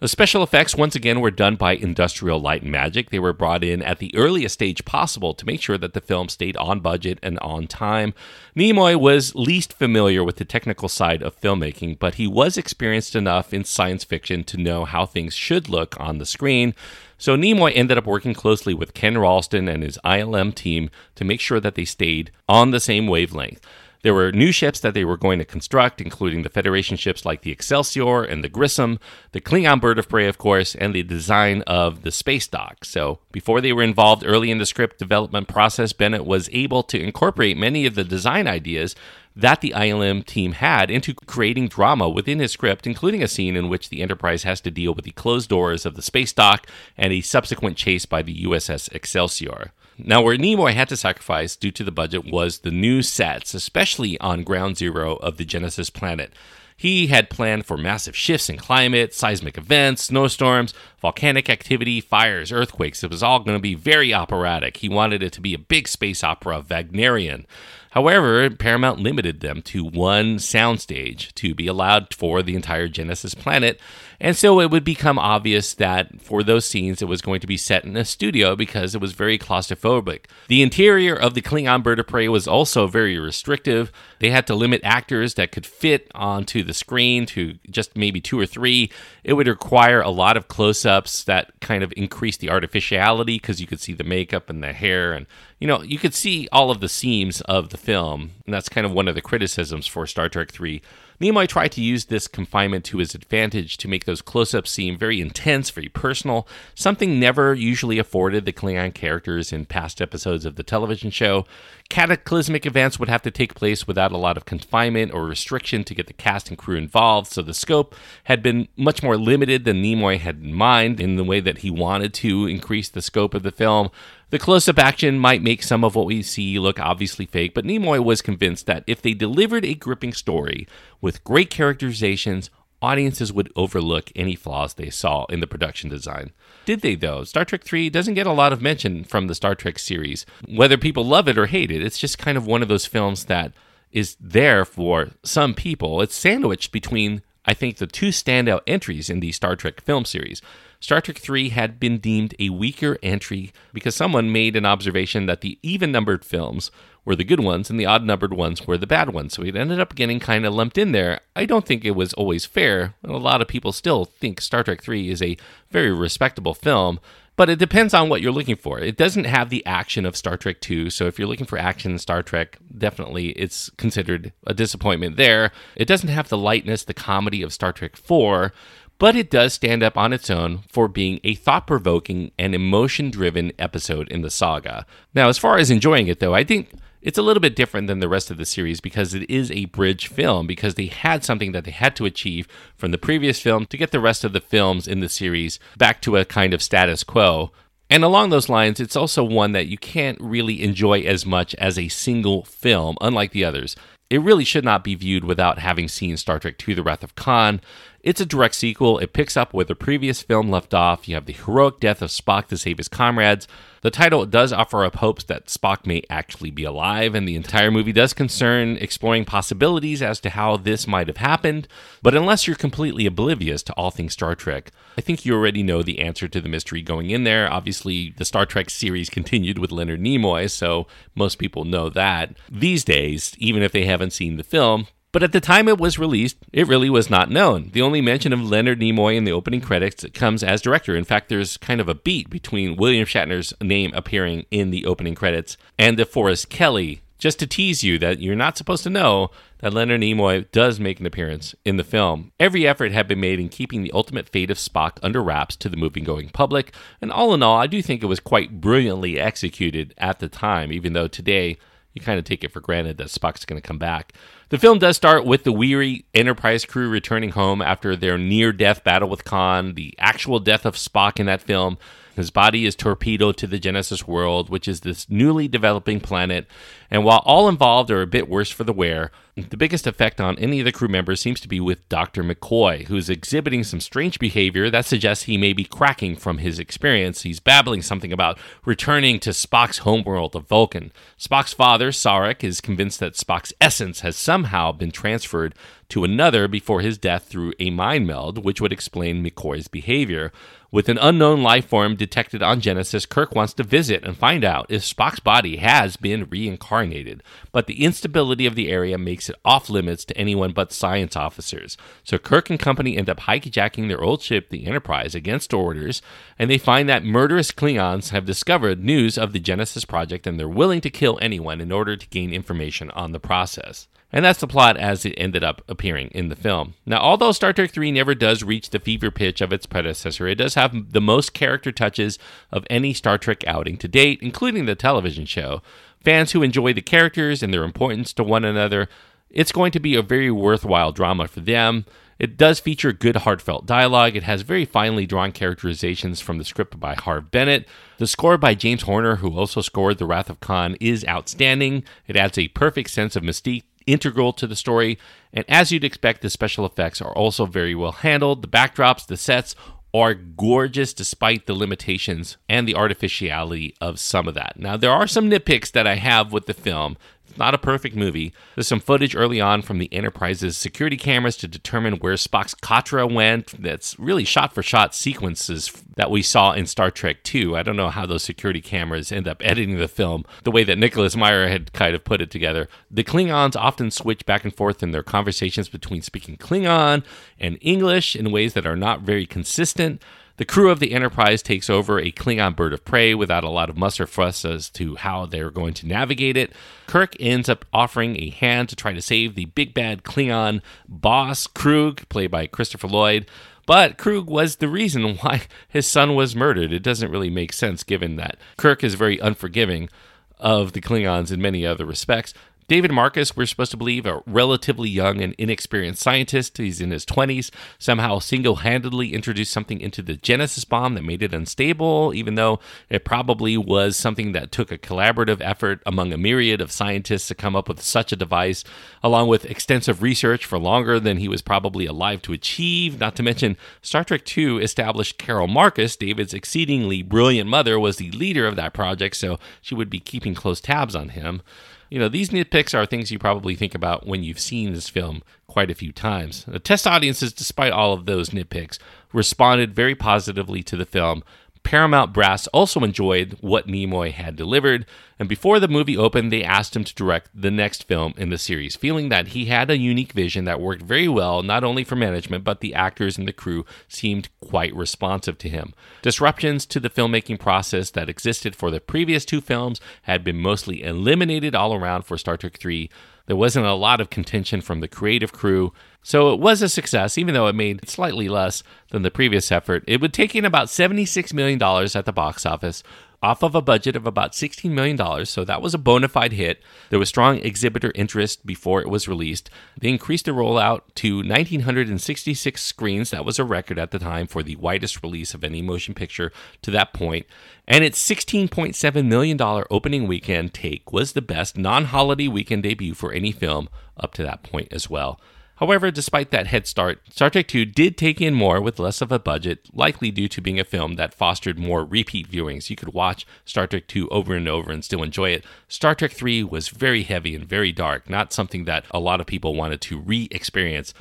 The 0.00 0.08
special 0.08 0.42
effects, 0.42 0.74
once 0.74 0.94
again, 0.94 1.20
were 1.20 1.30
done 1.30 1.56
by 1.56 1.74
Industrial 1.74 2.40
Light 2.40 2.62
and 2.62 2.72
Magic. 2.72 3.10
They 3.10 3.18
were 3.18 3.34
brought 3.34 3.62
in 3.62 3.82
at 3.82 3.98
the 3.98 4.16
earliest 4.16 4.54
stage 4.54 4.82
possible 4.86 5.34
to 5.34 5.44
make 5.44 5.60
sure 5.60 5.76
that 5.76 5.92
the 5.92 6.00
film 6.00 6.30
stayed 6.30 6.56
on 6.56 6.80
budget 6.80 7.18
and 7.22 7.38
on 7.40 7.66
time. 7.66 8.14
Nimoy 8.56 8.98
was 8.98 9.34
least 9.34 9.74
familiar 9.74 10.24
with 10.24 10.36
the 10.36 10.46
technical 10.46 10.88
side 10.88 11.22
of 11.22 11.38
filmmaking, 11.38 11.98
but 11.98 12.14
he 12.14 12.26
was 12.26 12.56
experienced 12.56 13.14
enough 13.14 13.52
in 13.52 13.62
science 13.62 14.02
fiction 14.02 14.42
to 14.44 14.56
know 14.56 14.86
how 14.86 15.04
things 15.04 15.34
should 15.34 15.68
look 15.68 16.00
on 16.00 16.16
the 16.16 16.24
screen. 16.24 16.74
So 17.18 17.36
Nimoy 17.36 17.72
ended 17.74 17.98
up 17.98 18.06
working 18.06 18.32
closely 18.32 18.72
with 18.72 18.94
Ken 18.94 19.18
Ralston 19.18 19.68
and 19.68 19.82
his 19.82 19.98
ILM 20.02 20.54
team 20.54 20.88
to 21.16 21.24
make 21.26 21.40
sure 21.40 21.60
that 21.60 21.74
they 21.74 21.84
stayed 21.84 22.30
on 22.48 22.70
the 22.70 22.80
same 22.80 23.06
wavelength. 23.06 23.60
There 24.02 24.14
were 24.14 24.32
new 24.32 24.50
ships 24.50 24.80
that 24.80 24.94
they 24.94 25.04
were 25.04 25.18
going 25.18 25.38
to 25.40 25.44
construct, 25.44 26.00
including 26.00 26.42
the 26.42 26.48
Federation 26.48 26.96
ships 26.96 27.24
like 27.26 27.42
the 27.42 27.50
Excelsior 27.50 28.22
and 28.22 28.42
the 28.42 28.48
Grissom, 28.48 28.98
the 29.32 29.40
Klingon 29.40 29.80
Bird 29.80 29.98
of 29.98 30.08
Prey, 30.08 30.26
of 30.26 30.38
course, 30.38 30.74
and 30.74 30.94
the 30.94 31.02
design 31.02 31.62
of 31.66 32.02
the 32.02 32.10
space 32.10 32.48
dock. 32.48 32.84
So, 32.84 33.18
before 33.30 33.60
they 33.60 33.74
were 33.74 33.82
involved 33.82 34.24
early 34.24 34.50
in 34.50 34.58
the 34.58 34.64
script 34.64 34.98
development 34.98 35.48
process, 35.48 35.92
Bennett 35.92 36.24
was 36.24 36.48
able 36.52 36.82
to 36.84 37.02
incorporate 37.02 37.58
many 37.58 37.84
of 37.84 37.94
the 37.94 38.04
design 38.04 38.46
ideas 38.46 38.94
that 39.36 39.60
the 39.60 39.72
ILM 39.76 40.24
team 40.24 40.52
had 40.52 40.90
into 40.90 41.14
creating 41.14 41.68
drama 41.68 42.08
within 42.08 42.40
his 42.40 42.52
script, 42.52 42.86
including 42.86 43.22
a 43.22 43.28
scene 43.28 43.54
in 43.54 43.68
which 43.68 43.88
the 43.88 44.02
Enterprise 44.02 44.42
has 44.42 44.60
to 44.62 44.70
deal 44.70 44.94
with 44.94 45.04
the 45.04 45.12
closed 45.12 45.48
doors 45.48 45.86
of 45.86 45.94
the 45.94 46.02
space 46.02 46.32
dock 46.32 46.66
and 46.96 47.12
a 47.12 47.20
subsequent 47.20 47.76
chase 47.76 48.06
by 48.06 48.22
the 48.22 48.44
USS 48.44 48.92
Excelsior. 48.94 49.72
Now, 50.04 50.22
where 50.22 50.36
Nimoy 50.36 50.74
had 50.74 50.88
to 50.90 50.96
sacrifice 50.96 51.56
due 51.56 51.70
to 51.72 51.84
the 51.84 51.90
budget 51.90 52.24
was 52.24 52.58
the 52.58 52.70
new 52.70 53.02
sets, 53.02 53.54
especially 53.54 54.18
on 54.20 54.44
ground 54.44 54.76
zero 54.76 55.16
of 55.16 55.36
the 55.36 55.44
Genesis 55.44 55.90
planet. 55.90 56.32
He 56.76 57.08
had 57.08 57.28
planned 57.28 57.66
for 57.66 57.76
massive 57.76 58.16
shifts 58.16 58.48
in 58.48 58.56
climate, 58.56 59.12
seismic 59.12 59.58
events, 59.58 60.04
snowstorms, 60.04 60.72
volcanic 61.02 61.50
activity, 61.50 62.00
fires, 62.00 62.50
earthquakes. 62.50 63.04
It 63.04 63.10
was 63.10 63.22
all 63.22 63.40
going 63.40 63.58
to 63.58 63.62
be 63.62 63.74
very 63.74 64.14
operatic. 64.14 64.78
He 64.78 64.88
wanted 64.88 65.22
it 65.22 65.34
to 65.34 65.42
be 65.42 65.52
a 65.52 65.58
big 65.58 65.86
space 65.86 66.24
opera, 66.24 66.64
Wagnerian. 66.66 67.46
However, 67.90 68.48
Paramount 68.48 68.98
limited 69.00 69.40
them 69.40 69.60
to 69.62 69.84
one 69.84 70.36
soundstage 70.36 71.34
to 71.34 71.54
be 71.54 71.66
allowed 71.66 72.14
for 72.14 72.40
the 72.40 72.56
entire 72.56 72.88
Genesis 72.88 73.34
planet, 73.34 73.78
and 74.20 74.36
so 74.36 74.60
it 74.60 74.70
would 74.70 74.84
become 74.84 75.18
obvious 75.18 75.74
that 75.74 76.20
for 76.20 76.42
those 76.42 76.66
scenes 76.66 77.00
it 77.00 77.08
was 77.08 77.22
going 77.22 77.40
to 77.40 77.46
be 77.46 77.56
set 77.56 77.84
in 77.84 77.96
a 77.96 78.04
studio 78.04 78.54
because 78.54 78.94
it 78.94 79.00
was 79.00 79.12
very 79.12 79.38
claustrophobic. 79.38 80.26
The 80.48 80.62
interior 80.62 81.14
of 81.14 81.34
the 81.34 81.42
Klingon 81.42 81.82
bird 81.82 81.98
of 81.98 82.06
prey 82.06 82.28
was 82.28 82.46
also 82.46 82.86
very 82.86 83.18
restrictive. 83.18 83.90
They 84.18 84.30
had 84.30 84.46
to 84.48 84.54
limit 84.54 84.82
actors 84.84 85.34
that 85.34 85.52
could 85.52 85.66
fit 85.66 86.10
onto 86.14 86.62
the 86.62 86.74
screen 86.74 87.24
to 87.26 87.54
just 87.70 87.96
maybe 87.96 88.20
two 88.20 88.38
or 88.38 88.46
three. 88.46 88.90
It 89.24 89.32
would 89.34 89.48
require 89.48 90.00
a 90.00 90.10
lot 90.10 90.36
of 90.36 90.48
close 90.48 90.84
ups 90.84 91.24
that 91.24 91.52
kind 91.60 91.82
of 91.82 91.92
increased 91.96 92.40
the 92.40 92.50
artificiality 92.50 93.36
because 93.36 93.60
you 93.60 93.66
could 93.66 93.80
see 93.80 93.94
the 93.94 94.04
makeup 94.04 94.50
and 94.50 94.62
the 94.62 94.72
hair 94.72 95.12
and 95.12 95.26
you 95.60 95.66
know, 95.66 95.82
you 95.82 95.98
could 95.98 96.14
see 96.14 96.48
all 96.50 96.70
of 96.70 96.80
the 96.80 96.88
seams 96.88 97.42
of 97.42 97.68
the 97.68 97.76
film, 97.76 98.32
and 98.46 98.54
that's 98.54 98.70
kind 98.70 98.86
of 98.86 98.92
one 98.92 99.08
of 99.08 99.14
the 99.14 99.20
criticisms 99.20 99.86
for 99.86 100.06
Star 100.06 100.28
Trek 100.28 100.50
3. 100.50 100.80
Nimoy 101.20 101.46
tried 101.46 101.72
to 101.72 101.82
use 101.82 102.06
this 102.06 102.26
confinement 102.26 102.82
to 102.86 102.96
his 102.96 103.14
advantage 103.14 103.76
to 103.76 103.88
make 103.88 104.06
those 104.10 104.20
close 104.20 104.54
ups 104.54 104.72
seem 104.72 104.98
very 104.98 105.20
intense, 105.20 105.70
very 105.70 105.88
personal, 105.88 106.48
something 106.74 107.20
never 107.20 107.54
usually 107.54 107.96
afforded 107.96 108.44
the 108.44 108.52
Klingon 108.52 108.92
characters 108.92 109.52
in 109.52 109.64
past 109.64 110.02
episodes 110.02 110.44
of 110.44 110.56
the 110.56 110.64
television 110.64 111.12
show. 111.12 111.46
Cataclysmic 111.88 112.66
events 112.66 112.98
would 112.98 113.08
have 113.08 113.22
to 113.22 113.30
take 113.30 113.54
place 113.54 113.86
without 113.86 114.10
a 114.10 114.16
lot 114.16 114.36
of 114.36 114.44
confinement 114.44 115.14
or 115.14 115.24
restriction 115.24 115.84
to 115.84 115.94
get 115.94 116.08
the 116.08 116.12
cast 116.12 116.48
and 116.48 116.58
crew 116.58 116.76
involved, 116.76 117.30
so 117.30 117.40
the 117.40 117.54
scope 117.54 117.94
had 118.24 118.42
been 118.42 118.66
much 118.76 119.00
more 119.00 119.16
limited 119.16 119.64
than 119.64 119.82
Nimoy 119.82 120.18
had 120.18 120.40
in 120.42 120.52
mind 120.52 121.00
in 121.00 121.14
the 121.14 121.24
way 121.24 121.38
that 121.38 121.58
he 121.58 121.70
wanted 121.70 122.12
to 122.14 122.46
increase 122.46 122.88
the 122.88 123.02
scope 123.02 123.32
of 123.32 123.44
the 123.44 123.52
film. 123.52 123.90
The 124.30 124.38
close 124.38 124.68
up 124.68 124.78
action 124.78 125.18
might 125.18 125.42
make 125.42 125.62
some 125.62 125.84
of 125.84 125.94
what 125.94 126.06
we 126.06 126.22
see 126.22 126.58
look 126.58 126.78
obviously 126.80 127.26
fake, 127.26 127.54
but 127.54 127.64
Nimoy 127.64 128.02
was 128.02 128.22
convinced 128.22 128.66
that 128.66 128.84
if 128.86 129.02
they 129.02 129.14
delivered 129.14 129.64
a 129.64 129.74
gripping 129.74 130.12
story 130.12 130.66
with 131.00 131.24
great 131.24 131.50
characterizations, 131.50 132.50
audiences 132.82 133.32
would 133.32 133.52
overlook 133.56 134.10
any 134.16 134.34
flaws 134.34 134.74
they 134.74 134.90
saw 134.90 135.24
in 135.26 135.40
the 135.40 135.46
production 135.46 135.90
design. 135.90 136.30
Did 136.64 136.80
they, 136.80 136.94
though? 136.94 137.24
Star 137.24 137.44
Trek 137.44 137.62
3 137.62 137.90
doesn't 137.90 138.14
get 138.14 138.26
a 138.26 138.32
lot 138.32 138.52
of 138.52 138.62
mention 138.62 139.04
from 139.04 139.26
the 139.26 139.34
Star 139.34 139.54
Trek 139.54 139.78
series. 139.78 140.26
Whether 140.48 140.76
people 140.76 141.04
love 141.04 141.28
it 141.28 141.38
or 141.38 141.46
hate 141.46 141.70
it, 141.70 141.82
it's 141.82 141.98
just 141.98 142.18
kind 142.18 142.38
of 142.38 142.46
one 142.46 142.62
of 142.62 142.68
those 142.68 142.86
films 142.86 143.26
that 143.26 143.52
is 143.92 144.16
there 144.20 144.64
for 144.64 145.10
some 145.22 145.54
people. 145.54 146.00
It's 146.00 146.14
sandwiched 146.14 146.72
between, 146.72 147.22
I 147.46 147.54
think, 147.54 147.76
the 147.76 147.86
two 147.86 148.08
standout 148.08 148.60
entries 148.66 149.10
in 149.10 149.20
the 149.20 149.32
Star 149.32 149.56
Trek 149.56 149.80
film 149.80 150.04
series. 150.04 150.42
Star 150.80 151.00
Trek 151.00 151.18
3 151.18 151.50
had 151.50 151.78
been 151.78 151.98
deemed 151.98 152.34
a 152.38 152.48
weaker 152.48 152.96
entry 153.02 153.52
because 153.72 153.94
someone 153.94 154.32
made 154.32 154.56
an 154.56 154.64
observation 154.64 155.26
that 155.26 155.42
the 155.42 155.58
even 155.62 155.92
numbered 155.92 156.24
films 156.24 156.70
were 157.04 157.16
the 157.16 157.24
good 157.24 157.40
ones 157.40 157.68
and 157.70 157.78
the 157.78 157.86
odd 157.86 158.04
numbered 158.04 158.32
ones 158.32 158.66
were 158.66 158.78
the 158.78 158.86
bad 158.86 159.10
ones. 159.10 159.34
So 159.34 159.42
it 159.42 159.56
ended 159.56 159.80
up 159.80 159.94
getting 159.94 160.20
kind 160.20 160.46
of 160.46 160.54
lumped 160.54 160.78
in 160.78 160.92
there. 160.92 161.20
I 161.36 161.44
don't 161.44 161.66
think 161.66 161.84
it 161.84 161.92
was 161.92 162.12
always 162.14 162.46
fair. 162.46 162.94
A 163.04 163.12
lot 163.12 163.42
of 163.42 163.48
people 163.48 163.72
still 163.72 164.06
think 164.06 164.40
Star 164.40 164.62
Trek 164.62 164.82
3 164.82 165.10
is 165.10 165.22
a 165.22 165.36
very 165.70 165.92
respectable 165.92 166.54
film, 166.54 166.98
but 167.40 167.48
it 167.48 167.58
depends 167.58 167.94
on 167.94 168.10
what 168.10 168.20
you're 168.20 168.32
looking 168.32 168.54
for. 168.54 168.78
It 168.78 168.98
doesn't 168.98 169.24
have 169.24 169.48
the 169.48 169.64
action 169.64 170.04
of 170.04 170.14
Star 170.14 170.36
Trek 170.36 170.60
2, 170.60 170.90
so 170.90 171.06
if 171.06 171.18
you're 171.18 171.26
looking 171.26 171.46
for 171.46 171.56
action 171.56 171.92
in 171.92 171.98
Star 171.98 172.22
Trek, 172.22 172.58
definitely 172.76 173.30
it's 173.30 173.70
considered 173.78 174.34
a 174.46 174.52
disappointment 174.52 175.16
there. 175.16 175.50
It 175.74 175.88
doesn't 175.88 176.10
have 176.10 176.28
the 176.28 176.36
lightness, 176.36 176.84
the 176.84 176.92
comedy 176.92 177.40
of 177.40 177.54
Star 177.54 177.72
Trek 177.72 177.96
4, 177.96 178.52
but 178.98 179.16
it 179.16 179.30
does 179.30 179.54
stand 179.54 179.82
up 179.82 179.96
on 179.96 180.12
its 180.12 180.28
own 180.28 180.64
for 180.68 180.86
being 180.86 181.18
a 181.24 181.34
thought 181.34 181.66
provoking 181.66 182.30
and 182.38 182.54
emotion 182.54 183.10
driven 183.10 183.52
episode 183.58 184.10
in 184.10 184.20
the 184.20 184.28
saga. 184.28 184.84
Now, 185.14 185.30
as 185.30 185.38
far 185.38 185.56
as 185.56 185.70
enjoying 185.70 186.08
it, 186.08 186.20
though, 186.20 186.34
I 186.34 186.44
think 186.44 186.68
it's 187.02 187.18
a 187.18 187.22
little 187.22 187.40
bit 187.40 187.56
different 187.56 187.86
than 187.86 188.00
the 188.00 188.08
rest 188.08 188.30
of 188.30 188.36
the 188.36 188.44
series 188.44 188.80
because 188.80 189.14
it 189.14 189.28
is 189.30 189.50
a 189.50 189.64
bridge 189.66 190.08
film 190.08 190.46
because 190.46 190.74
they 190.74 190.86
had 190.86 191.24
something 191.24 191.52
that 191.52 191.64
they 191.64 191.70
had 191.70 191.96
to 191.96 192.04
achieve 192.04 192.46
from 192.76 192.90
the 192.90 192.98
previous 192.98 193.40
film 193.40 193.66
to 193.66 193.76
get 193.76 193.90
the 193.90 194.00
rest 194.00 194.24
of 194.24 194.32
the 194.32 194.40
films 194.40 194.86
in 194.86 195.00
the 195.00 195.08
series 195.08 195.58
back 195.78 196.02
to 196.02 196.16
a 196.16 196.24
kind 196.24 196.52
of 196.52 196.62
status 196.62 197.02
quo. 197.02 197.52
And 197.88 198.04
along 198.04 198.30
those 198.30 198.48
lines, 198.48 198.78
it's 198.78 198.96
also 198.96 199.24
one 199.24 199.52
that 199.52 199.66
you 199.66 199.78
can't 199.78 200.20
really 200.20 200.62
enjoy 200.62 201.00
as 201.00 201.26
much 201.26 201.54
as 201.56 201.78
a 201.78 201.88
single 201.88 202.44
film, 202.44 202.96
unlike 203.00 203.32
the 203.32 203.44
others. 203.44 203.74
It 204.10 204.22
really 204.22 204.44
should 204.44 204.64
not 204.64 204.84
be 204.84 204.94
viewed 204.94 205.24
without 205.24 205.58
having 205.58 205.88
seen 205.88 206.16
Star 206.16 206.38
Trek 206.38 206.56
II 206.68 206.74
The 206.74 206.82
Wrath 206.82 207.02
of 207.02 207.14
Khan, 207.14 207.60
it's 208.02 208.20
a 208.20 208.26
direct 208.26 208.54
sequel. 208.54 208.98
It 208.98 209.12
picks 209.12 209.36
up 209.36 209.52
where 209.52 209.64
the 209.64 209.74
previous 209.74 210.22
film 210.22 210.50
left 210.50 210.72
off. 210.72 211.08
You 211.08 211.14
have 211.14 211.26
the 211.26 211.32
heroic 211.32 211.80
death 211.80 212.00
of 212.02 212.10
Spock 212.10 212.46
to 212.48 212.56
save 212.56 212.78
his 212.78 212.88
comrades. 212.88 213.46
The 213.82 213.90
title 213.90 214.26
does 214.26 214.52
offer 214.52 214.84
up 214.84 214.96
hopes 214.96 215.24
that 215.24 215.46
Spock 215.46 215.86
may 215.86 216.02
actually 216.10 216.50
be 216.50 216.64
alive, 216.64 217.14
and 217.14 217.26
the 217.26 217.36
entire 217.36 217.70
movie 217.70 217.92
does 217.92 218.12
concern 218.12 218.76
exploring 218.76 219.24
possibilities 219.24 220.02
as 220.02 220.20
to 220.20 220.30
how 220.30 220.56
this 220.58 220.86
might 220.86 221.08
have 221.08 221.16
happened. 221.16 221.66
But 222.02 222.14
unless 222.14 222.46
you're 222.46 222.56
completely 222.56 223.06
oblivious 223.06 223.62
to 223.64 223.72
all 223.74 223.90
things 223.90 224.12
Star 224.12 224.34
Trek, 224.34 224.70
I 224.98 225.00
think 225.00 225.24
you 225.24 225.34
already 225.34 225.62
know 225.62 225.82
the 225.82 226.00
answer 226.00 226.28
to 226.28 226.40
the 226.40 226.48
mystery 226.48 226.82
going 226.82 227.10
in 227.10 227.24
there. 227.24 227.50
Obviously, 227.50 228.14
the 228.16 228.24
Star 228.24 228.44
Trek 228.44 228.68
series 228.68 229.10
continued 229.10 229.58
with 229.58 229.72
Leonard 229.72 230.00
Nimoy, 230.00 230.50
so 230.50 230.86
most 231.14 231.36
people 231.36 231.64
know 231.64 231.88
that. 231.88 232.36
These 232.50 232.84
days, 232.84 233.34
even 233.38 233.62
if 233.62 233.72
they 233.72 233.86
haven't 233.86 234.12
seen 234.12 234.36
the 234.36 234.44
film, 234.44 234.86
but 235.12 235.22
at 235.22 235.32
the 235.32 235.40
time 235.40 235.68
it 235.68 235.78
was 235.78 235.98
released, 235.98 236.36
it 236.52 236.68
really 236.68 236.90
was 236.90 237.10
not 237.10 237.30
known. 237.30 237.70
The 237.72 237.82
only 237.82 238.00
mention 238.00 238.32
of 238.32 238.42
Leonard 238.42 238.80
Nimoy 238.80 239.16
in 239.16 239.24
the 239.24 239.32
opening 239.32 239.60
credits 239.60 240.04
comes 240.14 240.42
as 240.42 240.62
director. 240.62 240.94
In 240.94 241.04
fact, 241.04 241.28
there's 241.28 241.56
kind 241.56 241.80
of 241.80 241.88
a 241.88 241.94
beat 241.94 242.30
between 242.30 242.76
William 242.76 243.06
Shatner's 243.06 243.52
name 243.60 243.92
appearing 243.94 244.46
in 244.50 244.70
the 244.70 244.86
opening 244.86 245.14
credits 245.14 245.56
and 245.78 245.98
the 245.98 246.04
DeForest 246.04 246.48
Kelley, 246.48 247.02
just 247.18 247.38
to 247.38 247.46
tease 247.46 247.84
you 247.84 247.98
that 247.98 248.20
you're 248.20 248.34
not 248.34 248.56
supposed 248.56 248.82
to 248.84 248.90
know 248.90 249.30
that 249.58 249.74
Leonard 249.74 250.00
Nimoy 250.00 250.50
does 250.52 250.80
make 250.80 251.00
an 251.00 251.06
appearance 251.06 251.54
in 251.64 251.76
the 251.76 251.84
film. 251.84 252.32
Every 252.40 252.66
effort 252.66 252.92
had 252.92 253.06
been 253.06 253.20
made 253.20 253.38
in 253.38 253.50
keeping 253.50 253.82
the 253.82 253.92
ultimate 253.92 254.28
fate 254.28 254.50
of 254.50 254.56
Spock 254.56 254.98
under 255.02 255.22
wraps 255.22 255.54
to 255.56 255.68
the 255.68 255.76
movie 255.76 256.00
going 256.00 256.30
public, 256.30 256.72
and 257.02 257.12
all 257.12 257.34
in 257.34 257.42
all, 257.42 257.58
I 257.58 257.66
do 257.66 257.82
think 257.82 258.02
it 258.02 258.06
was 258.06 258.20
quite 258.20 258.60
brilliantly 258.60 259.18
executed 259.20 259.92
at 259.98 260.20
the 260.20 260.28
time, 260.28 260.72
even 260.72 260.94
though 260.94 261.08
today 261.08 261.58
you 261.94 262.00
kind 262.00 262.18
of 262.18 262.24
take 262.24 262.44
it 262.44 262.52
for 262.52 262.60
granted 262.60 262.98
that 262.98 263.08
Spock's 263.08 263.44
going 263.44 263.60
to 263.60 263.66
come 263.66 263.78
back. 263.78 264.12
The 264.50 264.58
film 264.58 264.78
does 264.78 264.96
start 264.96 265.24
with 265.24 265.44
the 265.44 265.52
weary 265.52 266.04
Enterprise 266.14 266.64
crew 266.64 266.88
returning 266.88 267.30
home 267.30 267.60
after 267.60 267.96
their 267.96 268.16
near 268.16 268.52
death 268.52 268.84
battle 268.84 269.08
with 269.08 269.24
Khan, 269.24 269.74
the 269.74 269.94
actual 269.98 270.38
death 270.38 270.66
of 270.66 270.76
Spock 270.76 271.18
in 271.18 271.26
that 271.26 271.42
film. 271.42 271.78
His 272.16 272.30
body 272.30 272.66
is 272.66 272.74
torpedoed 272.74 273.36
to 273.38 273.46
the 273.46 273.58
Genesis 273.58 274.06
world, 274.06 274.48
which 274.48 274.68
is 274.68 274.80
this 274.80 275.08
newly 275.08 275.48
developing 275.48 276.00
planet. 276.00 276.46
And 276.90 277.04
while 277.04 277.22
all 277.24 277.48
involved 277.48 277.90
are 277.90 278.02
a 278.02 278.06
bit 278.06 278.28
worse 278.28 278.50
for 278.50 278.64
the 278.64 278.72
wear, 278.72 279.10
the 279.36 279.56
biggest 279.56 279.86
effect 279.86 280.20
on 280.20 280.38
any 280.38 280.58
of 280.60 280.64
the 280.64 280.72
crew 280.72 280.88
members 280.88 281.20
seems 281.20 281.40
to 281.40 281.48
be 281.48 281.60
with 281.60 281.88
Dr. 281.88 282.22
McCoy, 282.22 282.86
who's 282.88 283.08
exhibiting 283.08 283.64
some 283.64 283.80
strange 283.80 284.18
behavior 284.18 284.68
that 284.70 284.84
suggests 284.84 285.24
he 285.24 285.38
may 285.38 285.52
be 285.52 285.64
cracking 285.64 286.16
from 286.16 286.38
his 286.38 286.58
experience. 286.58 287.22
He's 287.22 287.40
babbling 287.40 287.82
something 287.82 288.12
about 288.12 288.38
returning 288.64 289.20
to 289.20 289.30
Spock's 289.30 289.78
homeworld 289.78 290.36
of 290.36 290.48
Vulcan. 290.48 290.92
Spock's 291.18 291.54
father, 291.54 291.90
Sarek, 291.90 292.44
is 292.44 292.60
convinced 292.60 293.00
that 293.00 293.14
Spock's 293.14 293.52
essence 293.60 294.00
has 294.00 294.16
somehow 294.16 294.72
been 294.72 294.90
transferred 294.90 295.54
to 295.90 296.04
another 296.04 296.48
before 296.48 296.80
his 296.80 296.98
death 296.98 297.24
through 297.24 297.52
a 297.58 297.70
mind 297.70 298.06
meld, 298.06 298.44
which 298.44 298.60
would 298.60 298.72
explain 298.72 299.24
McCoy's 299.24 299.68
behavior. 299.68 300.32
With 300.72 300.88
an 300.88 300.98
unknown 300.98 301.42
life 301.42 301.66
form 301.66 301.96
detected 301.96 302.44
on 302.44 302.60
Genesis, 302.60 303.04
Kirk 303.04 303.34
wants 303.34 303.52
to 303.54 303.64
visit 303.64 304.04
and 304.04 304.16
find 304.16 304.44
out 304.44 304.66
if 304.68 304.82
Spock's 304.82 305.18
body 305.18 305.56
has 305.56 305.96
been 305.96 306.28
reincarnated. 306.30 307.24
But 307.50 307.66
the 307.66 307.82
instability 307.84 308.46
of 308.46 308.54
the 308.54 308.70
area 308.70 308.96
makes 308.96 309.28
it 309.28 309.34
off 309.44 309.68
limits 309.68 310.04
to 310.04 310.16
anyone 310.16 310.52
but 310.52 310.72
science 310.72 311.16
officers. 311.16 311.76
So 312.04 312.18
Kirk 312.18 312.50
and 312.50 312.60
company 312.60 312.96
end 312.96 313.10
up 313.10 313.20
hijacking 313.20 313.88
their 313.88 314.00
old 314.00 314.22
ship, 314.22 314.50
the 314.50 314.64
Enterprise, 314.64 315.16
against 315.16 315.52
orders, 315.52 316.02
and 316.38 316.48
they 316.48 316.58
find 316.58 316.88
that 316.88 317.04
murderous 317.04 317.50
Klingons 317.50 318.10
have 318.10 318.24
discovered 318.24 318.84
news 318.84 319.18
of 319.18 319.32
the 319.32 319.40
Genesis 319.40 319.84
project 319.84 320.24
and 320.24 320.38
they're 320.38 320.48
willing 320.48 320.80
to 320.82 320.90
kill 320.90 321.18
anyone 321.20 321.60
in 321.60 321.72
order 321.72 321.96
to 321.96 322.08
gain 322.10 322.32
information 322.32 322.92
on 322.92 323.10
the 323.10 323.18
process. 323.18 323.88
And 324.12 324.24
that's 324.24 324.40
the 324.40 324.46
plot 324.46 324.76
as 324.76 325.04
it 325.04 325.14
ended 325.16 325.44
up 325.44 325.62
appearing 325.68 326.08
in 326.08 326.28
the 326.28 326.36
film. 326.36 326.74
Now, 326.84 326.98
although 326.98 327.32
Star 327.32 327.52
Trek 327.52 327.70
3 327.70 327.92
never 327.92 328.14
does 328.14 328.42
reach 328.42 328.70
the 328.70 328.80
fever 328.80 329.10
pitch 329.10 329.40
of 329.40 329.52
its 329.52 329.66
predecessor, 329.66 330.26
it 330.26 330.36
does 330.36 330.54
have 330.54 330.92
the 330.92 331.00
most 331.00 331.32
character 331.32 331.70
touches 331.70 332.18
of 332.50 332.66
any 332.68 332.92
Star 332.92 333.18
Trek 333.18 333.46
outing 333.46 333.76
to 333.78 333.88
date, 333.88 334.18
including 334.20 334.66
the 334.66 334.74
television 334.74 335.26
show. 335.26 335.62
Fans 336.02 336.32
who 336.32 336.42
enjoy 336.42 336.72
the 336.72 336.82
characters 336.82 337.42
and 337.42 337.54
their 337.54 337.62
importance 337.62 338.12
to 338.14 338.24
one 338.24 338.44
another, 338.44 338.88
it's 339.30 339.52
going 339.52 339.70
to 339.72 339.80
be 339.80 339.94
a 339.94 340.02
very 340.02 340.30
worthwhile 340.30 340.92
drama 340.92 341.28
for 341.28 341.40
them. 341.40 341.84
It 342.18 342.36
does 342.36 342.60
feature 342.60 342.92
good, 342.92 343.16
heartfelt 343.16 343.64
dialogue. 343.64 344.14
It 344.14 344.24
has 344.24 344.42
very 344.42 344.66
finely 344.66 345.06
drawn 345.06 345.32
characterizations 345.32 346.20
from 346.20 346.36
the 346.36 346.44
script 346.44 346.78
by 346.78 346.94
Harve 346.94 347.30
Bennett. 347.30 347.66
The 347.96 348.06
score 348.06 348.36
by 348.36 348.54
James 348.54 348.82
Horner, 348.82 349.16
who 349.16 349.38
also 349.38 349.62
scored 349.62 349.96
The 349.96 350.04
Wrath 350.04 350.28
of 350.28 350.38
Khan, 350.38 350.76
is 350.80 351.02
outstanding. 351.08 351.82
It 352.06 352.16
adds 352.16 352.36
a 352.36 352.48
perfect 352.48 352.90
sense 352.90 353.16
of 353.16 353.22
mystique 353.22 353.62
integral 353.86 354.32
to 354.34 354.46
the 354.46 354.56
story. 354.56 354.98
And 355.32 355.44
as 355.48 355.72
you'd 355.72 355.84
expect, 355.84 356.22
the 356.22 356.30
special 356.30 356.66
effects 356.66 357.00
are 357.00 357.12
also 357.12 357.46
very 357.46 357.74
well 357.74 357.92
handled. 357.92 358.42
The 358.42 358.48
backdrops, 358.48 359.06
the 359.06 359.16
sets 359.16 359.54
are 359.92 360.14
gorgeous 360.14 360.94
despite 360.94 361.46
the 361.46 361.54
limitations 361.54 362.36
and 362.48 362.66
the 362.66 362.76
artificiality 362.76 363.74
of 363.80 363.98
some 363.98 364.28
of 364.28 364.34
that. 364.34 364.58
Now, 364.58 364.76
there 364.76 364.92
are 364.92 365.06
some 365.06 365.28
nitpicks 365.28 365.72
that 365.72 365.86
I 365.86 365.96
have 365.96 366.32
with 366.32 366.46
the 366.46 366.54
film 366.54 366.96
it's 367.30 367.38
not 367.38 367.54
a 367.54 367.58
perfect 367.58 367.94
movie. 367.94 368.32
There's 368.56 368.66
some 368.66 368.80
footage 368.80 369.14
early 369.14 369.40
on 369.40 369.62
from 369.62 369.78
the 369.78 369.92
Enterprise's 369.94 370.56
security 370.56 370.96
cameras 370.96 371.36
to 371.36 371.48
determine 371.48 371.94
where 371.94 372.14
Spock's 372.14 372.56
Katra 372.56 373.10
went. 373.10 373.62
That's 373.62 373.96
really 374.00 374.24
shot 374.24 374.52
for 374.52 374.64
shot 374.64 374.96
sequences 374.96 375.70
that 375.94 376.10
we 376.10 376.22
saw 376.22 376.52
in 376.52 376.66
Star 376.66 376.90
Trek 376.90 377.18
II. 377.32 377.54
I 377.54 377.62
don't 377.62 377.76
know 377.76 377.90
how 377.90 378.04
those 378.04 378.24
security 378.24 378.60
cameras 378.60 379.12
end 379.12 379.28
up 379.28 379.40
editing 379.44 379.78
the 379.78 379.86
film 379.86 380.24
the 380.42 380.50
way 380.50 380.64
that 380.64 380.78
Nicholas 380.78 381.14
Meyer 381.14 381.46
had 381.46 381.72
kind 381.72 381.94
of 381.94 382.02
put 382.02 382.20
it 382.20 382.30
together. 382.30 382.68
The 382.90 383.04
Klingons 383.04 383.54
often 383.54 383.92
switch 383.92 384.26
back 384.26 384.42
and 384.42 384.54
forth 384.54 384.82
in 384.82 384.90
their 384.90 385.04
conversations 385.04 385.68
between 385.68 386.02
speaking 386.02 386.36
Klingon 386.36 387.04
and 387.38 387.58
English 387.60 388.16
in 388.16 388.32
ways 388.32 388.54
that 388.54 388.66
are 388.66 388.76
not 388.76 389.02
very 389.02 389.24
consistent. 389.26 390.02
The 390.40 390.46
crew 390.46 390.70
of 390.70 390.80
the 390.80 390.92
Enterprise 390.92 391.42
takes 391.42 391.68
over 391.68 391.98
a 391.98 392.10
Klingon 392.10 392.56
bird 392.56 392.72
of 392.72 392.82
prey 392.82 393.14
without 393.14 393.44
a 393.44 393.50
lot 393.50 393.68
of 393.68 393.76
muster 393.76 394.06
fuss 394.06 394.42
as 394.46 394.70
to 394.70 394.96
how 394.96 395.26
they're 395.26 395.50
going 395.50 395.74
to 395.74 395.86
navigate 395.86 396.34
it. 396.34 396.54
Kirk 396.86 397.14
ends 397.20 397.50
up 397.50 397.66
offering 397.74 398.16
a 398.16 398.30
hand 398.30 398.70
to 398.70 398.74
try 398.74 398.94
to 398.94 399.02
save 399.02 399.34
the 399.34 399.44
big 399.44 399.74
bad 399.74 400.02
Klingon 400.02 400.62
boss, 400.88 401.46
Kruge, 401.46 402.08
played 402.08 402.30
by 402.30 402.46
Christopher 402.46 402.88
Lloyd. 402.88 403.26
But 403.66 403.98
Kruge 403.98 404.28
was 404.28 404.56
the 404.56 404.68
reason 404.68 405.16
why 405.20 405.42
his 405.68 405.86
son 405.86 406.14
was 406.14 406.34
murdered. 406.34 406.72
It 406.72 406.82
doesn't 406.82 407.10
really 407.10 407.28
make 407.28 407.52
sense 407.52 407.82
given 407.82 408.16
that 408.16 408.38
Kirk 408.56 408.82
is 408.82 408.94
very 408.94 409.18
unforgiving 409.18 409.90
of 410.38 410.72
the 410.72 410.80
Klingons 410.80 411.30
in 411.30 411.42
many 411.42 411.66
other 411.66 411.84
respects. 411.84 412.32
David 412.70 412.92
Marcus, 412.92 413.36
we're 413.36 413.46
supposed 413.46 413.72
to 413.72 413.76
believe, 413.76 414.06
a 414.06 414.22
relatively 414.26 414.88
young 414.88 415.20
and 415.20 415.34
inexperienced 415.38 416.00
scientist. 416.00 416.56
He's 416.56 416.80
in 416.80 416.92
his 416.92 417.04
20s, 417.04 417.50
somehow 417.80 418.20
single 418.20 418.54
handedly 418.54 419.12
introduced 419.12 419.52
something 419.52 419.80
into 419.80 420.02
the 420.02 420.14
Genesis 420.14 420.64
bomb 420.64 420.94
that 420.94 421.02
made 421.02 421.20
it 421.20 421.34
unstable, 421.34 422.14
even 422.14 422.36
though 422.36 422.60
it 422.88 423.04
probably 423.04 423.56
was 423.56 423.96
something 423.96 424.30
that 424.30 424.52
took 424.52 424.70
a 424.70 424.78
collaborative 424.78 425.40
effort 425.40 425.82
among 425.84 426.12
a 426.12 426.16
myriad 426.16 426.60
of 426.60 426.70
scientists 426.70 427.26
to 427.26 427.34
come 427.34 427.56
up 427.56 427.68
with 427.68 427.82
such 427.82 428.12
a 428.12 428.16
device, 428.16 428.62
along 429.02 429.26
with 429.26 429.46
extensive 429.46 430.00
research 430.00 430.46
for 430.46 430.56
longer 430.56 431.00
than 431.00 431.16
he 431.16 431.26
was 431.26 431.42
probably 431.42 431.86
alive 431.86 432.22
to 432.22 432.32
achieve. 432.32 433.00
Not 433.00 433.16
to 433.16 433.24
mention, 433.24 433.56
Star 433.82 434.04
Trek 434.04 434.38
II 434.38 434.62
established 434.62 435.18
Carol 435.18 435.48
Marcus, 435.48 435.96
David's 435.96 436.34
exceedingly 436.34 437.02
brilliant 437.02 437.50
mother, 437.50 437.80
was 437.80 437.96
the 437.96 438.12
leader 438.12 438.46
of 438.46 438.54
that 438.54 438.74
project, 438.74 439.16
so 439.16 439.40
she 439.60 439.74
would 439.74 439.90
be 439.90 439.98
keeping 439.98 440.36
close 440.36 440.60
tabs 440.60 440.94
on 440.94 441.08
him. 441.08 441.42
You 441.90 441.98
know, 441.98 442.08
these 442.08 442.30
nitpicks 442.30 442.72
are 442.72 442.86
things 442.86 443.10
you 443.10 443.18
probably 443.18 443.56
think 443.56 443.74
about 443.74 444.06
when 444.06 444.22
you've 444.22 444.38
seen 444.38 444.72
this 444.72 444.88
film 444.88 445.22
quite 445.48 445.70
a 445.70 445.74
few 445.74 445.90
times. 445.92 446.44
The 446.44 446.60
test 446.60 446.86
audiences, 446.86 447.32
despite 447.32 447.72
all 447.72 447.92
of 447.92 448.06
those 448.06 448.30
nitpicks, 448.30 448.78
responded 449.12 449.74
very 449.74 449.96
positively 449.96 450.62
to 450.62 450.76
the 450.76 450.86
film, 450.86 451.24
Paramount 451.62 452.12
Brass 452.12 452.46
also 452.48 452.80
enjoyed 452.80 453.36
what 453.40 453.66
Nimoy 453.66 454.12
had 454.12 454.34
delivered, 454.34 454.86
and 455.18 455.28
before 455.28 455.60
the 455.60 455.68
movie 455.68 455.96
opened, 455.96 456.32
they 456.32 456.42
asked 456.42 456.74
him 456.74 456.82
to 456.82 456.94
direct 456.94 457.28
the 457.34 457.50
next 457.50 457.84
film 457.84 458.14
in 458.16 458.30
the 458.30 458.38
series, 458.38 458.74
feeling 458.74 459.08
that 459.10 459.28
he 459.28 459.44
had 459.44 459.70
a 459.70 459.76
unique 459.76 460.12
vision 460.12 460.46
that 460.46 460.60
worked 460.60 460.82
very 460.82 461.06
well 461.06 461.42
not 461.42 461.62
only 461.62 461.84
for 461.84 461.94
management, 461.94 462.42
but 462.42 462.60
the 462.60 462.74
actors 462.74 463.18
and 463.18 463.28
the 463.28 463.32
crew 463.32 463.66
seemed 463.86 464.30
quite 464.40 464.74
responsive 464.74 465.36
to 465.38 465.48
him. 465.48 465.74
Disruptions 466.02 466.64
to 466.66 466.80
the 466.80 466.90
filmmaking 466.90 467.38
process 467.38 467.90
that 467.90 468.08
existed 468.08 468.56
for 468.56 468.70
the 468.70 468.80
previous 468.80 469.24
two 469.24 469.40
films 469.40 469.80
had 470.02 470.24
been 470.24 470.38
mostly 470.38 470.82
eliminated 470.82 471.54
all 471.54 471.74
around 471.74 472.02
for 472.02 472.16
Star 472.16 472.36
Trek 472.36 472.58
3. 472.58 472.88
There 473.30 473.36
wasn't 473.36 473.66
a 473.66 473.74
lot 473.74 474.00
of 474.00 474.10
contention 474.10 474.60
from 474.60 474.80
the 474.80 474.88
creative 474.88 475.30
crew, 475.30 475.72
so 476.02 476.32
it 476.34 476.40
was 476.40 476.62
a 476.62 476.68
success, 476.68 477.16
even 477.16 477.32
though 477.32 477.46
it 477.46 477.54
made 477.54 477.88
slightly 477.88 478.28
less 478.28 478.64
than 478.90 479.02
the 479.02 479.10
previous 479.12 479.52
effort. 479.52 479.84
It 479.86 480.00
would 480.00 480.12
take 480.12 480.34
in 480.34 480.44
about 480.44 480.66
$76 480.66 481.32
million 481.32 481.62
at 481.62 482.06
the 482.06 482.12
box 482.12 482.44
office, 482.44 482.82
off 483.22 483.42
of 483.42 483.54
a 483.54 483.60
budget 483.60 483.96
of 483.96 484.06
about 484.06 484.32
$16 484.32 484.70
million, 484.70 485.26
so 485.26 485.44
that 485.44 485.60
was 485.60 485.74
a 485.74 485.78
bona 485.78 486.08
fide 486.08 486.32
hit. 486.32 486.62
There 486.88 486.98
was 486.98 487.10
strong 487.10 487.38
exhibitor 487.38 487.92
interest 487.94 488.46
before 488.46 488.80
it 488.80 488.88
was 488.88 489.08
released. 489.08 489.50
They 489.78 489.90
increased 489.90 490.24
the 490.24 490.30
rollout 490.30 490.82
to 490.96 491.16
1,966 491.18 492.62
screens. 492.62 493.10
That 493.10 493.24
was 493.24 493.38
a 493.38 493.44
record 493.44 493.78
at 493.78 493.90
the 493.90 493.98
time 493.98 494.26
for 494.26 494.42
the 494.42 494.56
widest 494.56 495.02
release 495.02 495.34
of 495.34 495.44
any 495.44 495.60
motion 495.60 495.92
picture 495.92 496.32
to 496.62 496.70
that 496.70 496.94
point. 496.94 497.26
And 497.68 497.84
its 497.84 498.02
$16.7 498.08 499.04
million 499.04 499.38
opening 499.70 500.06
weekend 500.06 500.54
take 500.54 500.90
was 500.90 501.12
the 501.12 501.22
best 501.22 501.58
non 501.58 501.86
holiday 501.86 502.28
weekend 502.28 502.62
debut 502.62 502.94
for 502.94 503.12
any 503.12 503.32
film 503.32 503.68
up 503.98 504.14
to 504.14 504.22
that 504.22 504.42
point 504.42 504.68
as 504.72 504.88
well. 504.88 505.20
However, 505.60 505.90
despite 505.90 506.30
that 506.30 506.46
head 506.46 506.66
start, 506.66 507.02
Star 507.12 507.28
Trek 507.28 507.54
II 507.54 507.66
did 507.66 507.98
take 507.98 508.18
in 508.18 508.32
more 508.32 508.62
with 508.62 508.78
less 508.78 509.02
of 509.02 509.12
a 509.12 509.18
budget, 509.18 509.68
likely 509.74 510.10
due 510.10 510.26
to 510.26 510.40
being 510.40 510.58
a 510.58 510.64
film 510.64 510.96
that 510.96 511.12
fostered 511.12 511.58
more 511.58 511.84
repeat 511.84 512.30
viewings. 512.30 512.70
You 512.70 512.76
could 512.76 512.94
watch 512.94 513.26
Star 513.44 513.66
Trek 513.66 513.94
II 513.94 514.06
over 514.10 514.34
and 514.34 514.48
over 514.48 514.72
and 514.72 514.82
still 514.82 515.02
enjoy 515.02 515.30
it. 515.30 515.44
Star 515.68 515.94
Trek 515.94 516.20
III 516.20 516.44
was 516.44 516.70
very 516.70 517.02
heavy 517.02 517.34
and 517.34 517.44
very 517.44 517.72
dark, 517.72 518.08
not 518.08 518.32
something 518.32 518.64
that 518.64 518.86
a 518.90 518.98
lot 518.98 519.20
of 519.20 519.26
people 519.26 519.54
wanted 519.54 519.82
to 519.82 520.00
re 520.00 520.28
experience 520.30 520.94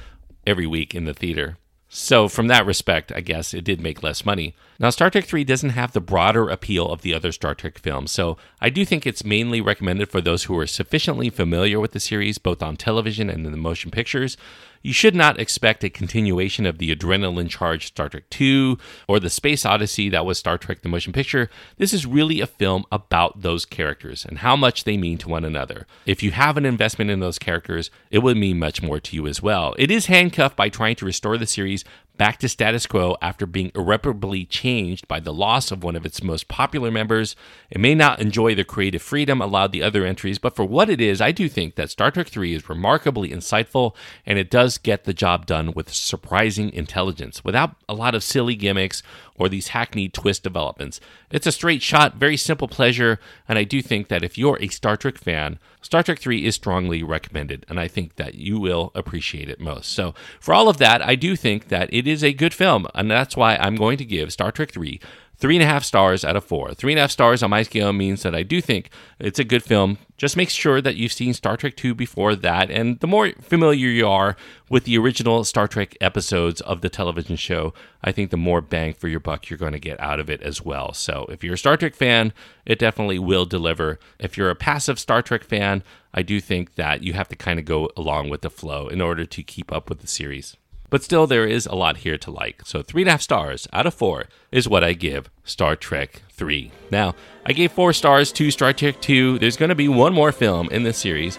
every 0.46 0.68
week 0.68 0.94
in 0.94 1.06
the 1.06 1.14
theater. 1.14 1.58
So, 1.92 2.28
from 2.28 2.48
that 2.48 2.68
respect, 2.68 3.12
I 3.16 3.22
guess 3.22 3.52
it 3.52 3.64
did 3.64 3.82
make 3.82 4.04
less 4.04 4.24
money. 4.24 4.54
Now, 4.78 4.92
Star 4.92 5.10
Trek 5.10 5.26
3 5.26 5.44
doesn't 5.44 5.72
have 5.72 5.92
the 5.92 6.00
broader 6.00 6.48
appeal 6.48 6.86
of 6.86 7.02
the 7.02 7.16
other 7.16 7.32
Star 7.32 7.56
Trek 7.56 7.80
films, 7.80 8.12
so 8.12 8.38
I 8.62 8.70
do 8.70 8.86
think 8.86 9.08
it's 9.08 9.26
mainly 9.26 9.60
recommended 9.60 10.08
for 10.10 10.22
those 10.22 10.44
who 10.44 10.58
are 10.60 10.68
sufficiently 10.68 11.32
familiar 11.32 11.80
with 11.80 11.94
the 11.94 12.00
series, 12.00 12.38
both 12.38 12.62
on 12.62 12.78
television 12.78 13.28
and 13.28 13.44
in 13.44 13.52
the 13.52 13.58
motion 13.58 13.90
pictures. 13.90 14.38
You 14.82 14.94
should 14.94 15.16
not 15.16 15.40
expect 15.40 15.84
a 15.84 15.90
continuation 15.90 16.66
of 16.66 16.78
the 16.78 16.96
adrenaline 16.96 17.50
charged 17.50 17.88
Star 17.88 18.10
Trek 18.10 18.24
II 18.40 18.78
or 19.08 19.20
the 19.20 19.30
Space 19.30 19.66
Odyssey 19.66 20.10
that 20.10 20.26
was 20.26 20.40
Star 20.40 20.58
Trek 20.58 20.82
the 20.82 20.90
Motion 20.90 21.12
Picture. 21.12 21.50
This 21.78 21.94
is 21.94 22.06
really 22.06 22.40
a 22.40 22.48
film 22.48 22.86
about 22.92 23.42
those 23.42 23.66
characters 23.66 24.26
and 24.26 24.40
how 24.40 24.56
much 24.56 24.86
they 24.86 24.98
mean 24.98 25.18
to 25.20 25.30
one 25.30 25.44
another. 25.44 25.86
If 26.06 26.24
you 26.24 26.32
have 26.32 26.58
an 26.58 26.66
investment 26.66 27.12
in 27.12 27.20
those 27.20 27.40
characters, 27.40 27.92
it 28.10 28.20
would 28.20 28.38
mean 28.38 28.60
much 28.60 28.82
more 28.82 29.00
to 29.00 29.16
you 29.16 29.28
as 29.28 29.42
well. 29.42 29.76
It 29.78 29.92
is 29.92 30.06
handcuffed 30.06 30.56
by 30.56 30.70
trying 30.70 30.96
to 30.98 31.06
restore 31.06 31.38
the 31.38 31.46
series 31.48 31.84
back 32.20 32.38
to 32.38 32.50
status 32.50 32.86
quo 32.86 33.16
after 33.22 33.46
being 33.46 33.72
irreparably 33.74 34.44
changed 34.46 35.08
by 35.08 35.22
the 35.22 35.34
loss 35.34 35.72
of 35.72 35.84
one 35.84 35.96
of 35.96 36.06
its 36.06 36.22
most 36.22 36.50
popular 36.50 36.92
members. 36.92 37.34
It 37.72 37.80
may 37.80 37.96
not 37.96 38.20
enjoy 38.20 38.54
the 38.54 38.66
creative 38.66 39.02
freedom 39.02 39.42
allowed 39.42 39.72
the 39.72 39.82
other 39.82 40.06
entries, 40.06 40.38
but 40.38 40.54
for 40.54 40.66
what 40.66 40.90
it 40.90 41.00
is, 41.00 41.22
I 41.22 41.32
do 41.32 41.48
think 41.48 41.76
that 41.76 41.90
Star 41.90 42.12
Trek 42.12 42.28
3 42.28 42.54
is 42.54 42.70
remarkably 42.70 43.30
insightful 43.30 43.96
and 44.26 44.38
it 44.38 44.52
does 44.52 44.78
get 44.78 45.06
the 45.06 45.14
job 45.14 45.46
done 45.46 45.72
with 45.74 45.94
surprising 45.94 46.74
intelligence 46.74 47.44
without 47.46 47.78
a 47.88 47.94
lot 47.94 48.14
of 48.14 48.24
silly 48.24 48.56
gimmicks 48.56 49.02
or 49.40 49.50
these 49.50 49.70
hackneyed 49.70 50.14
twist 50.14 50.44
developments. 50.44 51.00
It's 51.32 51.48
a 51.48 51.52
straight 51.52 51.82
shot, 51.82 52.16
very 52.16 52.38
simple 52.38 52.68
pleasure, 52.68 53.20
and 53.48 53.58
I 53.58 53.64
do 53.64 53.82
think 53.82 54.10
that 54.10 54.24
if 54.24 54.38
you're 54.38 54.62
a 54.62 54.68
Star 54.68 54.98
Trek 54.98 55.18
fan, 55.18 55.58
Star 55.82 56.04
Trek 56.04 56.20
3 56.20 56.46
is 56.46 56.56
strongly 56.56 57.02
recommended, 57.02 57.66
and 57.70 57.80
I 57.80 57.88
think 57.88 58.18
that 58.18 58.36
you 58.36 58.60
will 58.60 58.92
appreciate 58.94 59.50
it 59.50 59.62
most. 59.62 59.92
So, 59.94 60.14
for 60.40 60.54
all 60.54 60.68
of 60.68 60.78
that, 60.78 61.02
I 61.02 61.16
do 61.16 61.36
think 61.38 61.70
that 61.70 61.92
it 61.94 62.06
is 62.06 62.24
a 62.24 62.34
good 62.34 62.54
film, 62.54 62.86
and 62.94 63.10
that's 63.10 63.38
why 63.38 63.56
I'm 63.56 63.76
going 63.76 63.98
to 63.98 64.06
give 64.06 64.34
Star 64.34 64.52
Trek 64.52 64.72
3 64.72 65.00
three 65.40 65.56
and 65.56 65.64
a 65.64 65.68
half 65.68 65.84
stars 65.84 66.26
out 66.26 66.36
of 66.36 66.44
four. 66.44 66.74
Three 66.74 66.92
and 66.92 67.00
a 67.00 67.04
half 67.04 67.12
stars 67.12 67.42
on 67.42 67.50
my 67.50 67.64
scale 67.64 67.94
means 67.94 68.24
that 68.24 68.36
I 68.36 68.44
do 68.44 68.62
think 68.62 68.90
it's 69.20 69.40
a 69.40 69.44
good 69.44 69.64
film. 69.64 69.98
Just 70.18 70.36
make 70.36 70.50
sure 70.50 70.82
that 70.82 70.98
you've 70.98 71.14
seen 71.14 71.34
Star 71.34 71.56
Trek 71.56 71.78
2 71.78 71.96
before 71.96 72.36
that. 72.36 72.70
And 72.70 73.00
the 73.00 73.08
more 73.08 73.32
familiar 73.40 73.88
you 73.88 74.08
are 74.08 74.36
with 74.70 74.84
the 74.84 74.98
original 74.98 75.46
Star 75.46 75.68
Trek 75.68 75.96
episodes 76.02 76.60
of 76.62 76.82
the 76.82 76.90
television 76.90 77.38
show, 77.38 77.74
I 78.04 78.12
think 78.12 78.32
the 78.32 78.38
more 78.38 78.60
bang 78.60 78.94
for 78.94 79.08
your 79.08 79.22
buck 79.22 79.50
you're 79.50 79.58
going 79.58 79.72
to 79.72 79.80
get 79.80 80.00
out 80.02 80.20
of 80.20 80.30
it 80.30 80.42
as 80.42 80.64
well. 80.64 80.94
So 80.94 81.26
if 81.30 81.44
you're 81.44 81.54
a 81.54 81.58
Star 81.58 81.78
Trek 81.78 81.96
fan, 81.96 82.34
it 82.66 82.80
definitely 82.80 83.20
will 83.20 83.46
deliver. 83.46 83.98
If 84.20 84.38
you're 84.38 84.50
a 84.50 84.56
passive 84.56 85.00
Star 85.00 85.22
Trek 85.22 85.46
fan, 85.46 85.84
I 86.14 86.22
do 86.22 86.42
think 86.42 86.76
that 86.76 87.02
you 87.02 87.14
have 87.14 87.30
to 87.30 87.36
kind 87.38 87.60
of 87.60 87.66
go 87.66 87.90
along 87.96 88.30
with 88.30 88.42
the 88.42 88.50
flow 88.50 88.90
in 88.90 89.00
order 89.00 89.26
to 89.26 89.44
keep 89.44 89.72
up 89.72 89.90
with 89.90 90.00
the 90.02 90.08
series. 90.08 90.58
But 90.90 91.04
still, 91.04 91.28
there 91.28 91.46
is 91.46 91.66
a 91.66 91.76
lot 91.76 91.98
here 91.98 92.18
to 92.18 92.32
like. 92.32 92.62
So, 92.66 92.82
three 92.82 93.04
and 93.04 93.10
a 93.10 93.12
half 93.12 93.22
stars 93.22 93.68
out 93.72 93.86
of 93.86 93.94
four 93.94 94.26
is 94.52 94.68
what 94.68 94.84
I 94.84 94.94
give 94.94 95.30
Star 95.44 95.76
Trek 95.76 96.24
3. 96.32 96.72
Now, 96.92 97.16
I 97.46 97.54
gave 97.54 97.72
four 97.72 97.94
stars 97.94 98.32
to 98.34 98.52
Star 98.52 98.74
Trek 98.74 99.00
2. 99.02 99.40
There's 99.40 99.58
going 99.58 99.70
to 99.70 99.76
be 99.76 99.88
one 99.88 100.14
more 100.14 100.32
film 100.32 100.70
in 100.70 100.84
this 100.84 100.98
series 100.98 101.38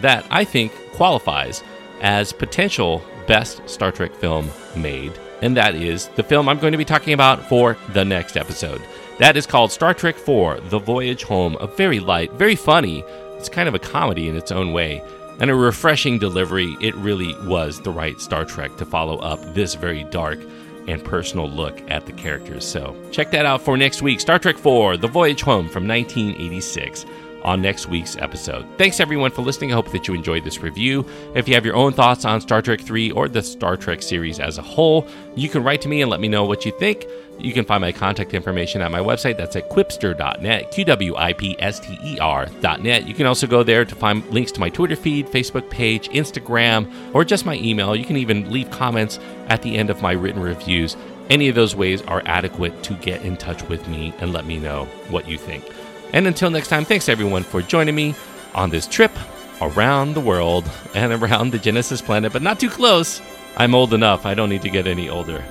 that 0.00 0.26
I 0.30 0.44
think 0.44 0.72
qualifies 0.92 1.62
as 2.00 2.32
potential 2.32 3.02
best 3.26 3.66
Star 3.68 3.92
Trek 3.92 4.14
film 4.14 4.50
made, 4.76 5.12
and 5.42 5.56
that 5.56 5.74
is 5.74 6.08
the 6.08 6.22
film 6.22 6.48
I'm 6.48 6.58
going 6.58 6.72
to 6.72 6.78
be 6.78 6.84
talking 6.84 7.12
about 7.12 7.48
for 7.48 7.76
the 7.92 8.04
next 8.04 8.36
episode. 8.36 8.82
That 9.18 9.36
is 9.36 9.46
called 9.46 9.70
Star 9.70 9.94
Trek 9.94 10.16
4 10.16 10.60
The 10.60 10.78
Voyage 10.78 11.24
Home, 11.24 11.56
a 11.60 11.66
very 11.66 12.00
light, 12.00 12.32
very 12.32 12.56
funny, 12.56 13.04
it's 13.40 13.48
kind 13.48 13.68
of 13.68 13.74
a 13.74 13.78
comedy 13.78 14.28
in 14.28 14.36
its 14.36 14.52
own 14.52 14.74
way 14.74 15.02
and 15.40 15.50
a 15.50 15.54
refreshing 15.54 16.18
delivery, 16.18 16.76
it 16.80 16.94
really 16.96 17.34
was 17.46 17.80
the 17.80 17.90
right 17.90 18.20
Star 18.20 18.44
Trek 18.44 18.76
to 18.76 18.84
follow 18.84 19.18
up 19.18 19.54
this 19.54 19.74
very 19.74 20.04
dark 20.04 20.38
and 20.86 21.04
personal 21.04 21.48
look 21.48 21.80
at 21.90 22.06
the 22.06 22.12
characters. 22.12 22.64
So 22.64 22.96
check 23.10 23.30
that 23.30 23.46
out 23.46 23.62
for 23.62 23.76
next 23.76 24.02
week 24.02 24.20
Star 24.20 24.38
Trek 24.38 24.58
4 24.58 24.96
The 24.96 25.08
Voyage 25.08 25.42
Home 25.42 25.68
from 25.68 25.86
1986 25.86 27.04
on 27.42 27.62
next 27.62 27.88
week's 27.88 28.16
episode. 28.16 28.66
Thanks 28.78 29.00
everyone 29.00 29.30
for 29.30 29.42
listening. 29.42 29.72
I 29.72 29.74
hope 29.74 29.90
that 29.92 30.08
you 30.08 30.14
enjoyed 30.14 30.44
this 30.44 30.60
review. 30.60 31.06
If 31.34 31.48
you 31.48 31.54
have 31.54 31.64
your 31.64 31.76
own 31.76 31.92
thoughts 31.92 32.24
on 32.24 32.40
Star 32.40 32.62
Trek 32.62 32.80
3 32.80 33.10
or 33.12 33.28
the 33.28 33.42
Star 33.42 33.76
Trek 33.76 34.02
series 34.02 34.40
as 34.40 34.58
a 34.58 34.62
whole, 34.62 35.06
you 35.34 35.48
can 35.48 35.62
write 35.62 35.80
to 35.82 35.88
me 35.88 36.02
and 36.02 36.10
let 36.10 36.20
me 36.20 36.28
know 36.28 36.44
what 36.44 36.64
you 36.64 36.72
think. 36.78 37.06
You 37.38 37.52
can 37.52 37.64
find 37.64 37.80
my 37.80 37.92
contact 37.92 38.34
information 38.34 38.82
at 38.82 38.90
my 38.90 39.00
website. 39.00 39.36
That's 39.36 39.56
at 39.56 39.70
qwipster.net, 39.70 40.70
Q 40.70 40.84
W 40.84 41.16
I 41.16 41.32
P 41.32 41.56
S 41.58 41.80
T 41.80 41.98
E 42.04 42.18
R.net. 42.18 43.06
You 43.06 43.14
can 43.14 43.26
also 43.26 43.46
go 43.46 43.62
there 43.62 43.84
to 43.84 43.94
find 43.94 44.24
links 44.30 44.52
to 44.52 44.60
my 44.60 44.68
Twitter 44.68 44.96
feed, 44.96 45.26
Facebook 45.26 45.70
page, 45.70 46.08
Instagram, 46.10 46.92
or 47.14 47.24
just 47.24 47.46
my 47.46 47.54
email. 47.56 47.96
You 47.96 48.04
can 48.04 48.16
even 48.16 48.52
leave 48.52 48.70
comments 48.70 49.18
at 49.48 49.62
the 49.62 49.76
end 49.76 49.88
of 49.90 50.02
my 50.02 50.12
written 50.12 50.42
reviews. 50.42 50.96
Any 51.30 51.48
of 51.48 51.54
those 51.54 51.76
ways 51.76 52.02
are 52.02 52.22
adequate 52.26 52.82
to 52.82 52.94
get 52.94 53.22
in 53.22 53.36
touch 53.36 53.62
with 53.68 53.86
me 53.88 54.12
and 54.18 54.32
let 54.32 54.44
me 54.44 54.58
know 54.58 54.86
what 55.08 55.28
you 55.28 55.38
think. 55.38 55.64
And 56.12 56.26
until 56.26 56.50
next 56.50 56.68
time, 56.68 56.84
thanks 56.84 57.08
everyone 57.08 57.44
for 57.44 57.62
joining 57.62 57.94
me 57.94 58.14
on 58.54 58.70
this 58.70 58.86
trip 58.86 59.12
around 59.60 60.14
the 60.14 60.20
world 60.20 60.70
and 60.94 61.12
around 61.12 61.50
the 61.50 61.58
Genesis 61.58 62.00
planet, 62.00 62.32
but 62.32 62.42
not 62.42 62.58
too 62.58 62.70
close. 62.70 63.20
I'm 63.56 63.74
old 63.74 63.92
enough, 63.92 64.26
I 64.26 64.34
don't 64.34 64.48
need 64.48 64.62
to 64.62 64.70
get 64.70 64.86
any 64.86 65.08
older 65.08 65.44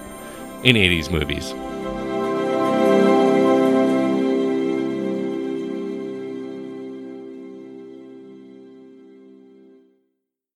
in 0.63 0.75
80s 0.75 1.11
movies. 1.11 1.53